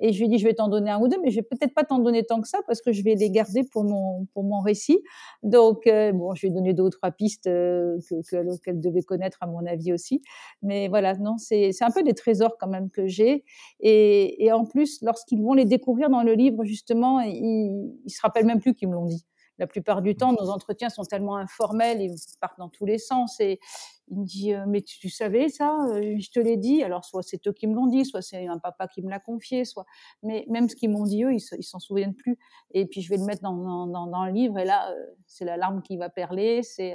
[0.00, 1.42] Et je lui ai dit, je vais t'en donner un ou deux, mais je vais
[1.42, 4.26] peut-être pas t'en donner tant que ça parce que je vais les garder pour mon
[4.34, 4.98] pour mon récit.
[5.42, 7.98] Donc euh, bon, je lui ai donné deux ou trois pistes euh,
[8.30, 10.22] que qu'elle devait connaître à mon avis aussi.
[10.62, 13.44] Mais voilà, non, c'est c'est un peu des trésors quand même que j'ai.
[13.80, 18.20] Et, et en plus, lorsqu'ils vont les découvrir dans le livre, justement, ils, ils se
[18.22, 19.24] rappellent même plus qu'ils me l'ont dit.
[19.58, 23.38] La plupart du temps, nos entretiens sont tellement informels, ils partent dans tous les sens.
[23.40, 23.60] Et
[24.08, 26.82] il me dit, euh, mais tu, savais ça euh, Je te l'ai dit.
[26.82, 29.20] Alors, soit c'est eux qui me l'ont dit, soit c'est un papa qui me l'a
[29.20, 29.86] confié, soit.
[30.22, 32.38] Mais même ce qu'ils m'ont dit eux, ils, s'en souviennent plus.
[32.72, 35.44] Et puis je vais le mettre dans, dans, dans le livre, et là, euh, c'est
[35.44, 36.94] la larme qui va perler, c'est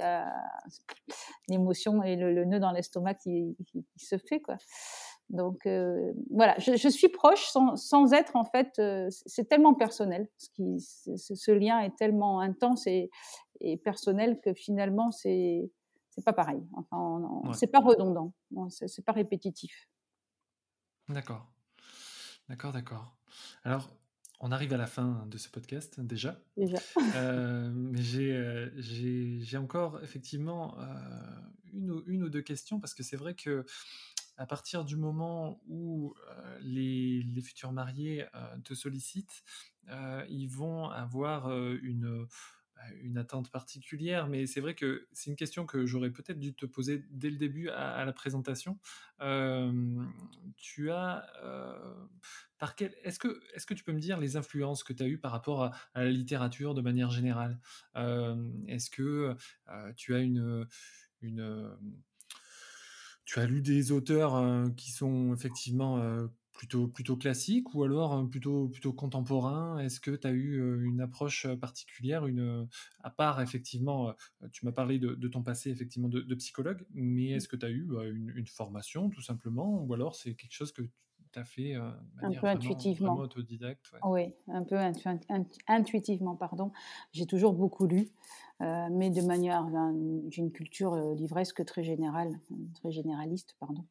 [1.48, 4.56] l'émotion et le, nœud dans l'estomac qui, qui, qui, se fait, quoi.
[5.30, 9.74] Donc euh, voilà, je, je, suis proche sans, sans être en fait, euh, c'est tellement
[9.74, 13.10] personnel, ce, qui, ce, ce, lien est tellement intense et,
[13.60, 15.70] et personnel que finalement c'est
[16.10, 16.60] c'est pas pareil.
[16.74, 18.34] Enfin, c'est pas redondant,
[18.68, 19.88] c'est pas répétitif.
[21.08, 21.46] D'accord,
[22.48, 23.16] d'accord, d'accord.
[23.62, 23.88] Alors,
[24.40, 26.40] on arrive à la fin de ce podcast déjà.
[26.56, 26.78] Déjà.
[27.14, 30.84] Euh, mais j'ai encore effectivement euh,
[31.72, 33.64] une, ou, une ou deux questions parce que c'est vrai que
[34.40, 36.14] à partir du moment où
[36.62, 38.26] les, les, futurs mariés
[38.64, 39.44] te sollicitent,
[40.28, 42.26] ils vont avoir une
[43.02, 46.64] une attente particulière, mais c'est vrai que c'est une question que j'aurais peut-être dû te
[46.64, 48.78] poser dès le début à, la présentation.
[50.56, 51.26] tu as
[52.56, 55.06] par quel est-ce que est-ce que tu peux me dire les influences que tu as
[55.06, 57.60] eues par rapport à, la littérature de manière générale?
[57.94, 59.36] Est-ce que
[59.96, 60.66] tu as une
[61.20, 61.76] une
[63.30, 64.42] tu as lu des auteurs
[64.76, 66.02] qui sont effectivement
[66.52, 71.46] plutôt, plutôt classique ou alors plutôt, plutôt contemporain Est-ce que tu as eu une approche
[71.60, 72.66] particulière, une,
[73.04, 74.12] à part effectivement,
[74.50, 77.36] tu m'as parlé de, ton passé effectivement de, psychologue, mais mmh.
[77.36, 80.72] est-ce que tu as eu bah, une, formation tout simplement ou alors c'est quelque chose
[80.72, 80.82] que
[81.32, 83.16] tu as fait de manière un peu intuitivement.
[83.16, 84.76] autodidacte Oui, un peu
[85.68, 86.72] intuitivement, pardon.
[87.12, 88.08] J'ai toujours beaucoup lu.
[88.60, 89.66] Mais de manière,
[90.28, 92.38] j'ai une culture livresque très générale,
[92.74, 93.84] très généraliste, pardon.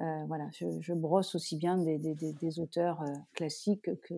[0.00, 4.14] Euh, voilà, je, brosse aussi bien des, auteurs euh, classiques que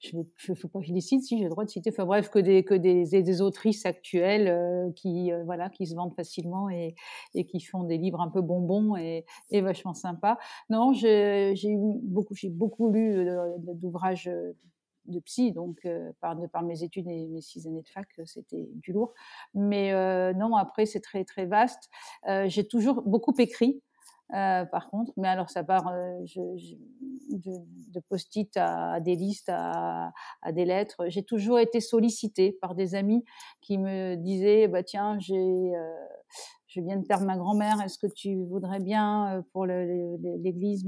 [0.00, 2.04] je ne faut pas que je les cite, si j'ai le droit de citer, enfin
[2.04, 6.94] bref, que des, que des, autrices actuelles euh, qui, voilà, qui se vendent facilement et,
[7.34, 10.36] et, qui font des livres un peu bonbons et, et vachement sympas.
[10.68, 11.54] Non, j'ai
[12.02, 13.26] beaucoup, j'ai beaucoup lu
[13.60, 14.30] d'ouvrages
[15.06, 15.86] de psy, donc
[16.20, 19.12] par, par mes études et mes six années de fac, c'était du lourd.
[19.54, 19.92] Mais
[20.34, 21.90] non, après, c'est très, très vaste.
[22.46, 23.82] j'ai toujours beaucoup écrit.
[24.34, 25.12] Euh, par contre.
[25.18, 26.24] Mais alors, ça part euh,
[27.28, 30.12] de, post-it à, des listes, à,
[30.52, 31.04] des lettres.
[31.08, 33.24] J'ai toujours été sollicitée par des amis
[33.60, 35.36] qui me disaient bah, Tiens, j'ai.
[35.76, 36.06] Euh,
[36.74, 40.86] je viens de perdre ma grand-mère, est-ce que tu voudrais bien, euh, pour l'Église,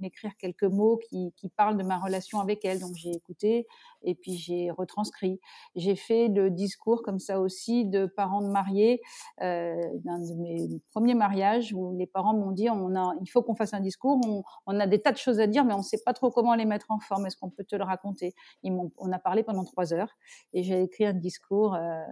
[0.00, 2.78] m'écrire quelques mots qui, parlent de ma relation avec elle?
[2.78, 3.66] Donc j'ai écouté
[4.04, 5.40] et puis j'ai retranscrit.
[5.74, 9.00] J'ai fait le discours comme ça aussi de parents de mariés,
[9.42, 9.74] euh,
[10.04, 13.56] d'un de mes premiers mariages où les parents m'ont dit on a, il faut qu'on
[13.56, 14.20] fasse un discours,
[14.66, 16.54] on, a des tas de choses à dire mais on ne sait pas trop comment
[16.54, 18.34] les mettre en forme, est-ce qu'on peut te le raconter?
[18.62, 20.16] On a parlé pendant trois heures
[20.52, 21.74] et j'ai écrit un discours.
[21.74, 22.02] Euh,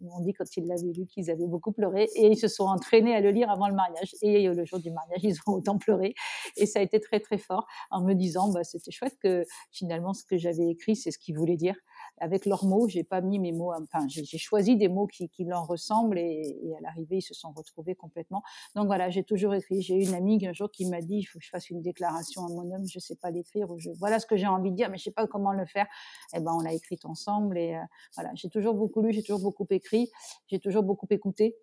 [0.00, 3.14] ils m'ont dit quand ils l'avaient lu qu'ils avaient beaucoup et ils se sont entraînés
[3.14, 4.14] à le lire avant le mariage.
[4.22, 6.14] Et le jour du mariage, ils ont autant pleuré.
[6.56, 10.12] Et ça a été très très fort en me disant, bah, c'était chouette que finalement
[10.14, 11.76] ce que j'avais écrit, c'est ce qu'ils voulaient dire
[12.20, 12.88] avec leurs mots.
[12.88, 16.74] J'ai pas mis mes mots, enfin, j'ai choisi des mots qui, qui leur ressemblent et,
[16.78, 18.42] à l'arrivée, ils se sont retrouvés complètement.
[18.76, 19.82] Donc voilà, j'ai toujours écrit.
[19.82, 22.44] J'ai une amie un jour qui m'a dit, il faut que je fasse une déclaration
[22.44, 24.76] à mon homme, je sais pas l'écrire, ou je, voilà ce que j'ai envie de
[24.76, 25.86] dire, mais je sais pas comment le faire.
[26.32, 27.80] Et eh ben, on l'a écrite ensemble et euh,
[28.14, 30.10] voilà, j'ai toujours beaucoup lu, j'ai toujours beaucoup écrit,
[30.48, 31.56] j'ai toujours beaucoup écouté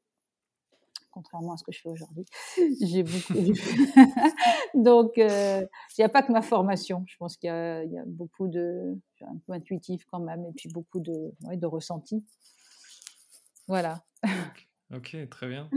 [1.17, 2.25] contrairement à ce que je fais aujourd'hui.
[2.81, 3.33] J'ai beaucoup.
[4.75, 5.65] Donc, euh,
[5.97, 7.03] il n'y a pas que ma formation.
[7.07, 8.95] Je pense qu'il y, a beaucoup de.
[9.25, 12.25] Un peu intuitif quand même, et puis beaucoup de, ouais, de ressenti.
[13.67, 14.03] Voilà.
[14.93, 15.69] Ok, très bien.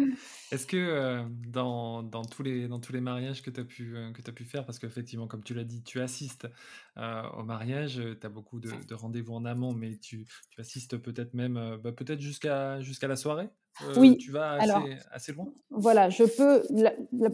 [0.52, 3.96] Est-ce que euh, dans, dans, tous les, dans tous les mariages que tu as, pu,
[3.96, 6.46] euh, que as pu faire, parce qu'effectivement, comme tu l'as dit, tu assistes
[6.96, 11.78] au mariage, tu as beaucoup de, rendez-vous en amont, mais tu, tu assistes peut-être même
[11.82, 13.48] bah, peut-être jusqu'à jusqu'à la soirée?
[13.82, 14.16] Euh, oui.
[14.18, 15.46] Tu vas assez, alors, assez, loin?
[15.70, 16.62] Voilà, je peux.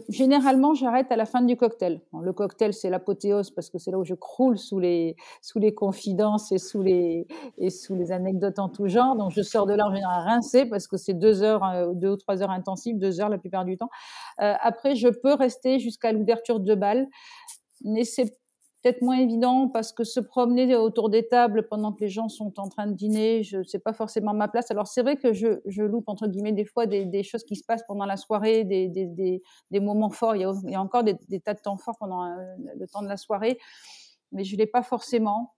[0.09, 2.01] généralement, j'arrête à la fin du cocktail.
[2.13, 5.73] le cocktail, c'est l'apothéose parce que c'est là où je croule sous les, sous les
[5.73, 7.27] confidences et sous les,
[7.57, 9.15] et sous les anecdotes en tout genre.
[9.15, 12.11] Donc, je sors de là en général rincée parce que c'est deux heures, euh, deux
[12.11, 13.89] ou trois heures intensives, deux heures la plupart du temps.
[14.41, 17.07] Euh, après, je peux rester jusqu'à l'ouverture de bal
[17.83, 18.33] mais c'est
[18.87, 22.57] peut-être moins évident parce que se promener autour des tables pendant que les gens sont
[22.57, 24.71] en train de dîner, je sais pas forcément ma place.
[24.71, 27.55] Alors c'est vrai que je, je, loupe entre guillemets des fois des, des, choses qui
[27.57, 30.35] se passent pendant la soirée, des, des, des moments forts.
[30.35, 32.37] Il y a, il y a encore des, tas de temps forts pendant euh,
[32.79, 33.59] le temps de la soirée,
[34.31, 35.53] mais je l'ai pas forcément.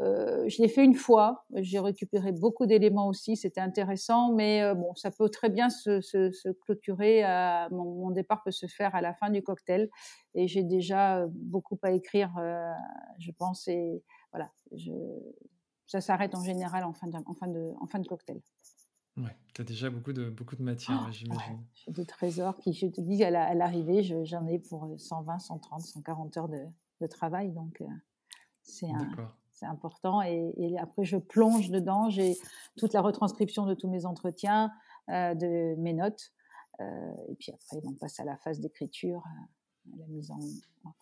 [0.00, 4.74] Euh, je l'ai fait une fois, j'ai récupéré beaucoup d'éléments aussi, c'était intéressant, mais euh,
[4.74, 7.22] bon, ça peut très bien se, se, se clôturer.
[7.22, 9.88] À, mon, mon, départ peut se faire à la fin du cocktail,
[10.34, 12.72] et j'ai déjà euh, beaucoup à écrire, euh,
[13.20, 14.90] je pense, et voilà, je,
[15.86, 18.40] ça s'arrête en général en fin de, en fin de, en fin de cocktail.
[19.16, 21.64] Ouais, tu as déjà beaucoup de, beaucoup de matière, oh, j'imagine.
[21.74, 26.36] j'ai des trésors qui, je te dis, à l'arrivée, j'en ai pour 120, 130, 140
[26.36, 26.66] heures de,
[27.00, 27.80] de travail, donc
[28.64, 29.08] c'est un
[29.54, 30.20] c'est important.
[30.22, 32.10] Et, après, je plonge dedans.
[32.10, 32.36] J'ai
[32.76, 34.72] toute la retranscription de tous mes entretiens,
[35.08, 36.32] euh, de mes notes.
[36.80, 40.40] Euh, et puis après, on passe à la phase d'écriture, euh, à la mise en,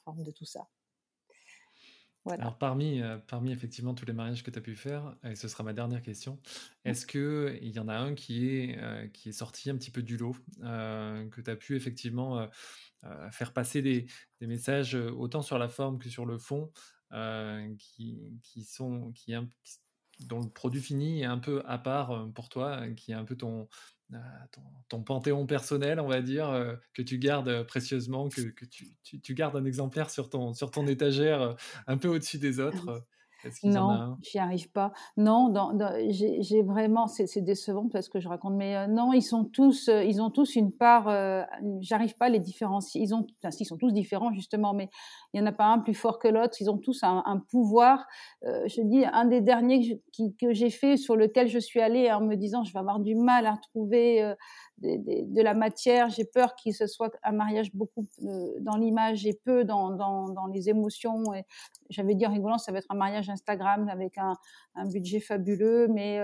[0.05, 0.68] forme de tout ça.
[2.26, 5.48] Alors parmi, euh, parmi effectivement tous les mariages que tu as pu faire, et ce
[5.48, 6.88] sera ma dernière question, mmh.
[6.88, 10.03] est-ce qu'il y en a un qui est, euh, qui est sorti un petit peu
[10.03, 12.48] du lot, euh, que tu as pu effectivement
[13.32, 14.07] faire passer des,
[14.40, 16.70] des, messages autant sur la forme que sur le fond,
[17.78, 19.34] qui, qui, sont, qui,
[20.20, 23.36] dont le produit fini est un peu à part pour toi, qui est un peu
[23.36, 23.68] ton,
[24.88, 28.40] ton, panthéon personnel, on va dire, euh, que tu gardes euh, précieusement, que,
[29.22, 31.54] tu, gardes un exemplaire sur ton, sur ton étagère euh,
[31.86, 33.02] un peu au-dessus des autres
[33.64, 34.93] non, j'y arrive pas.
[35.16, 35.53] Non,
[36.09, 40.03] j'ai vraiment, c'est décevant parce que je raconte, mais euh, non, ils sont tous, euh,
[40.03, 41.09] ils ont tous une part.
[41.09, 41.43] Euh,
[41.80, 43.03] j'arrive pas à les différencier.
[43.03, 44.88] Ils ont, enfin, ils sont tous différents justement, mais
[45.32, 46.57] il y en a pas un plus fort que l'autre.
[46.61, 48.07] Ils ont tous un, pouvoir.
[48.43, 50.01] je dis un des derniers
[50.40, 53.14] que j'ai fait sur lequel je suis allée en me disant, je vais avoir du
[53.14, 54.34] mal à trouver
[54.78, 56.08] de, la matière.
[56.10, 58.06] J'ai peur qu'il se soit un mariage beaucoup
[58.60, 61.22] dans l'image et peu dans, les émotions.
[61.90, 64.36] J'avais dit en rigolant, ça va être un mariage Instagram avec un,
[64.74, 66.20] un budget fabuleux, mais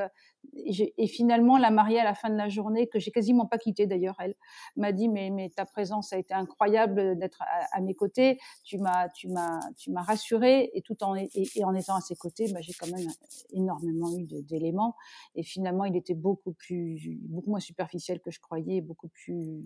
[0.55, 3.87] et, finalement la mariée à la fin de la journée que j'ai quasiment pas quittée
[3.87, 4.35] d'ailleurs, elle
[4.77, 7.43] m'a dit mais ta présence a été incroyable d'être
[7.73, 11.97] à, mes côtés, tu m'as tu m'as tu m'as rassurée et tout en en étant
[11.97, 13.09] à ses côtés, bah, j'ai quand même
[13.51, 14.95] énormément eu d'éléments.
[15.35, 19.63] Et finalement il était beaucoup plus beaucoup moins superficiel que je croyais, beaucoup plus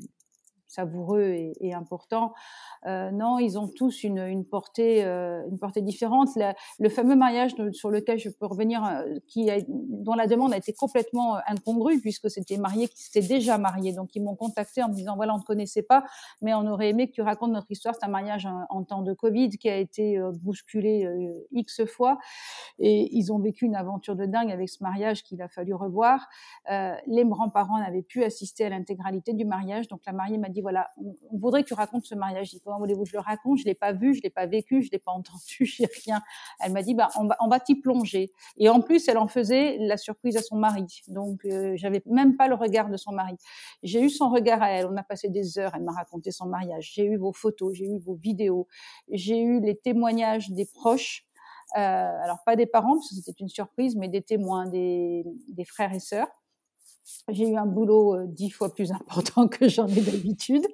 [0.73, 2.33] savoureux et, important.
[2.87, 6.29] Euh, non, ils ont tous une, portée, euh, une portée différente.
[6.79, 11.37] le fameux mariage sur lequel je peux revenir, euh, dont la demande a été complètement
[11.47, 13.93] incongrue puisque c'était marié qui s'étaient déjà mariés.
[13.93, 16.05] Donc ils m'ont contacté en me disant voilà on ne connaissait pas,
[16.41, 17.95] mais on aurait aimé que tu racontes notre histoire.
[17.99, 21.09] C'est un mariage en, temps de Covid qui a été bousculé
[21.53, 22.19] x fois
[22.81, 26.29] et ils ont vécu une aventure de dingue avec ce mariage qu'il a fallu revoir.
[26.69, 30.91] les grands-parents n'avaient pu assister à l'intégralité du mariage, donc la mariée m'a dit voilà,
[30.97, 32.57] on, voudrait que tu racontes ce mariage.
[32.65, 34.91] comment voulez-vous que je le raconte Je l'ai pas vu, je l'ai pas vécu, je
[34.91, 36.23] l'ai pas entendu, j'ai rien.
[36.61, 38.33] Elle m'a dit, bah, on va, on t'y plonger.
[38.57, 41.03] Et en plus, elle en faisait la surprise à son mari.
[41.09, 43.37] Donc, euh, j'avais même pas le regard de son mari.
[43.83, 44.87] J'ai eu son regard à elle.
[44.87, 45.73] On a passé des heures.
[45.75, 46.93] Elle m'a raconté son mariage.
[46.95, 48.67] J'ai eu vos photos, j'ai eu vos vidéos,
[49.11, 51.27] j'ai eu les témoignages des proches.
[51.77, 55.65] Euh, alors pas des parents parce que c'était une surprise, mais des témoins, des, des
[55.65, 56.29] frères et sœurs
[57.29, 60.67] j'ai eu un boulot euh, dix fois plus important que j'en ai d'habitude.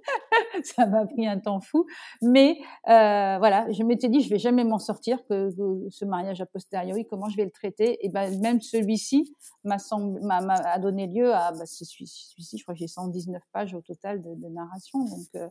[0.65, 1.87] ça m'a pris un temps fou.
[2.23, 2.59] Mais
[2.89, 5.51] euh, voilà, je m'étais dit, je vais jamais m'en sortir, que,
[5.91, 8.05] ce mariage a posteriori, comment je vais le traiter.
[8.05, 12.89] Et ben même celui-ci m'a a donné lieu à, bah, celui-ci, je crois que j'ai
[12.89, 14.99] 119 pages au total de, narration.
[15.01, 15.49] Donc euh,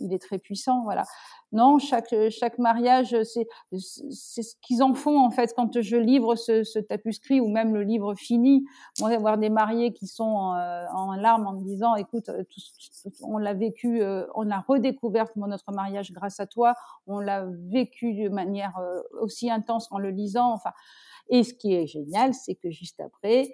[0.00, 1.04] il est très puissant, voilà.
[1.52, 6.34] Non, chaque chaque mariage, c'est c'est ce qu'ils en font en fait quand je livre
[6.34, 8.64] ce, ce tapuscrit ou même le livre fini.
[9.00, 12.44] Moi, avoir des mariés qui sont en, euh, larmes en me disant, écoute, euh,
[13.22, 16.74] on l'a vécu, euh, on a redécouvert notre mariage grâce à toi,
[17.06, 18.78] on l'a vécu de manière
[19.20, 20.72] aussi intense en le lisant, enfin.
[21.28, 23.52] Et ce qui est génial, c'est que juste après,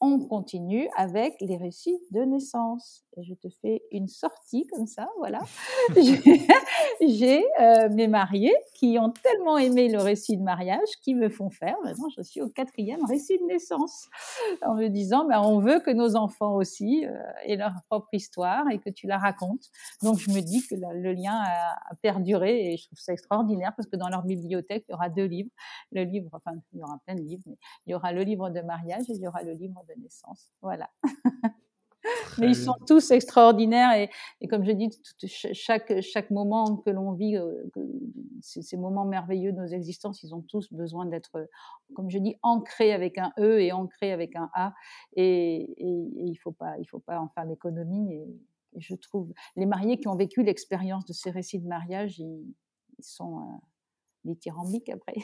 [0.00, 3.04] on continue avec les récits de naissance.
[3.16, 5.40] Et je te fais une sortie comme ça, voilà.
[7.00, 11.48] J'ai euh, mes mariés qui ont tellement aimé le récit de mariage qui me font
[11.48, 14.06] faire, maintenant je suis au quatrième récit de naissance,
[14.62, 18.68] en me disant, ben, on veut que nos enfants aussi euh, aient leur propre histoire
[18.70, 19.70] et que tu la racontes.
[20.02, 23.88] Donc je me dis que le lien a, perduré et je trouve ça extraordinaire parce
[23.88, 25.50] que dans leur bibliothèque, il y aura deux livres.
[25.92, 28.50] Le livre, enfin, il y aura plein de livres, mais il y aura le livre
[28.50, 30.50] de mariage et il y aura le livre de naissance.
[30.62, 30.90] Voilà.
[32.38, 34.10] Mais ils sont tous extraordinaires et,
[34.40, 34.90] et comme je dis,
[35.52, 37.64] chaque, chaque moment que l'on vit, euh,
[38.40, 41.48] ces, moments merveilleux de nos existences, ils ont tous besoin d'être,
[41.94, 44.74] comme je dis, ancrés avec un E et ancrés avec un A.
[45.14, 48.14] Et, il ne faut, pas, il faut pas en faire l'économie.
[48.14, 48.26] Et,
[48.78, 52.44] je trouve, les mariés qui ont vécu l'expérience de ces récits de mariage, ils,
[53.00, 53.42] sont euh,
[54.24, 55.16] dithyrambiques après.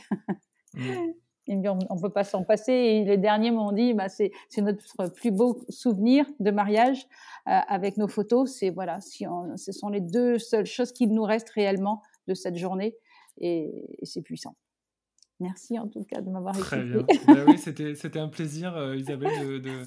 [0.74, 1.12] Mmh
[1.48, 2.72] on ne peut pas s'en passer.
[2.72, 7.06] Et les derniers m'ont dit, bah, c'est notre plus beau souvenir de mariage
[7.48, 8.52] euh, avec nos photos.
[8.52, 9.26] C'est voilà, si
[9.56, 12.96] ce sont les deux seules choses qui nous restent réellement de cette journée,
[13.38, 13.70] et,
[14.02, 14.56] c'est puissant.
[15.40, 16.68] Merci en tout cas de m'avoir écouté.
[16.68, 17.46] Très bien.
[17.48, 19.82] Oui, c'était un plaisir, euh, Isabelle, de,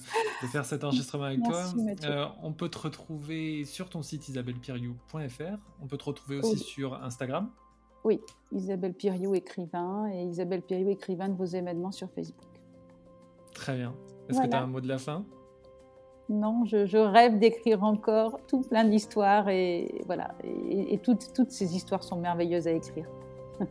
[0.51, 1.63] faire cet enregistrement avec toi.
[2.03, 5.57] Euh, on peut te retrouver sur ton site isabellepiriou.fr.
[5.81, 7.49] On peut te retrouver aussi sur Instagram.
[8.05, 12.45] Oui, Isabelle Piriou, écrivain, et Isabelle Piriou, écrivain de vos événements sur Facebook.
[13.51, 13.95] Très bien.
[14.29, 15.25] Est-ce que tu as un mot de la fin?
[16.29, 20.35] Non, je, rêve d'écrire encore tout plein d'histoires et voilà.
[20.43, 23.07] Et, toutes, toutes ces histoires sont merveilleuses à écrire.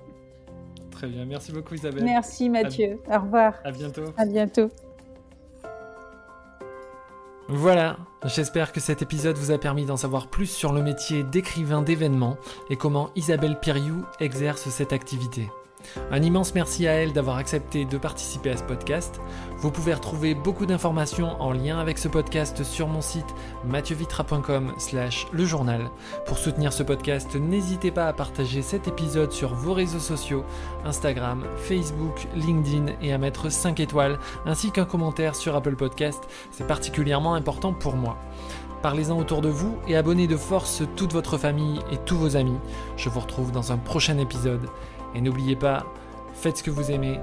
[0.91, 2.05] Très bien, merci beaucoup Isabelle.
[2.05, 3.01] Merci Mathieu.
[3.09, 3.61] Au revoir.
[3.65, 4.05] À bientôt.
[4.17, 4.69] À bientôt.
[7.49, 11.83] Voilà, j'espère que cet épisode vous a permis d'en savoir plus sur le métier d'écrivain
[11.83, 12.39] d'événements
[12.71, 15.51] et comment Isabelle Piriou exerce cette activité.
[16.11, 19.21] Un immense merci à elle d'avoir accepté de participer à ce podcast.
[19.59, 25.27] Vous pouvez retrouver beaucoup d'informations en lien avec ce podcast sur mon site mathieuVitra.com slash
[25.33, 25.91] le journal.
[26.27, 30.45] Pour soutenir ce podcast, n'hésitez pas à partager cet épisode sur vos réseaux sociaux,
[30.85, 36.23] Instagram, Facebook, LinkedIn et à mettre 5 étoiles ainsi qu'un commentaire sur Apple Podcast.
[36.51, 38.19] C'est particulièrement important pour moi.
[38.85, 42.59] Parlez-en autour de vous et abonnez de force toute votre famille et tous vos amis.
[42.99, 44.69] Je vous retrouve dans un prochain épisode.
[45.15, 45.87] Et n'oubliez pas,
[46.35, 47.19] faites ce que vous aimez,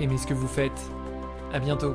[0.00, 0.90] aimez ce que vous faites.
[1.52, 1.94] À bientôt.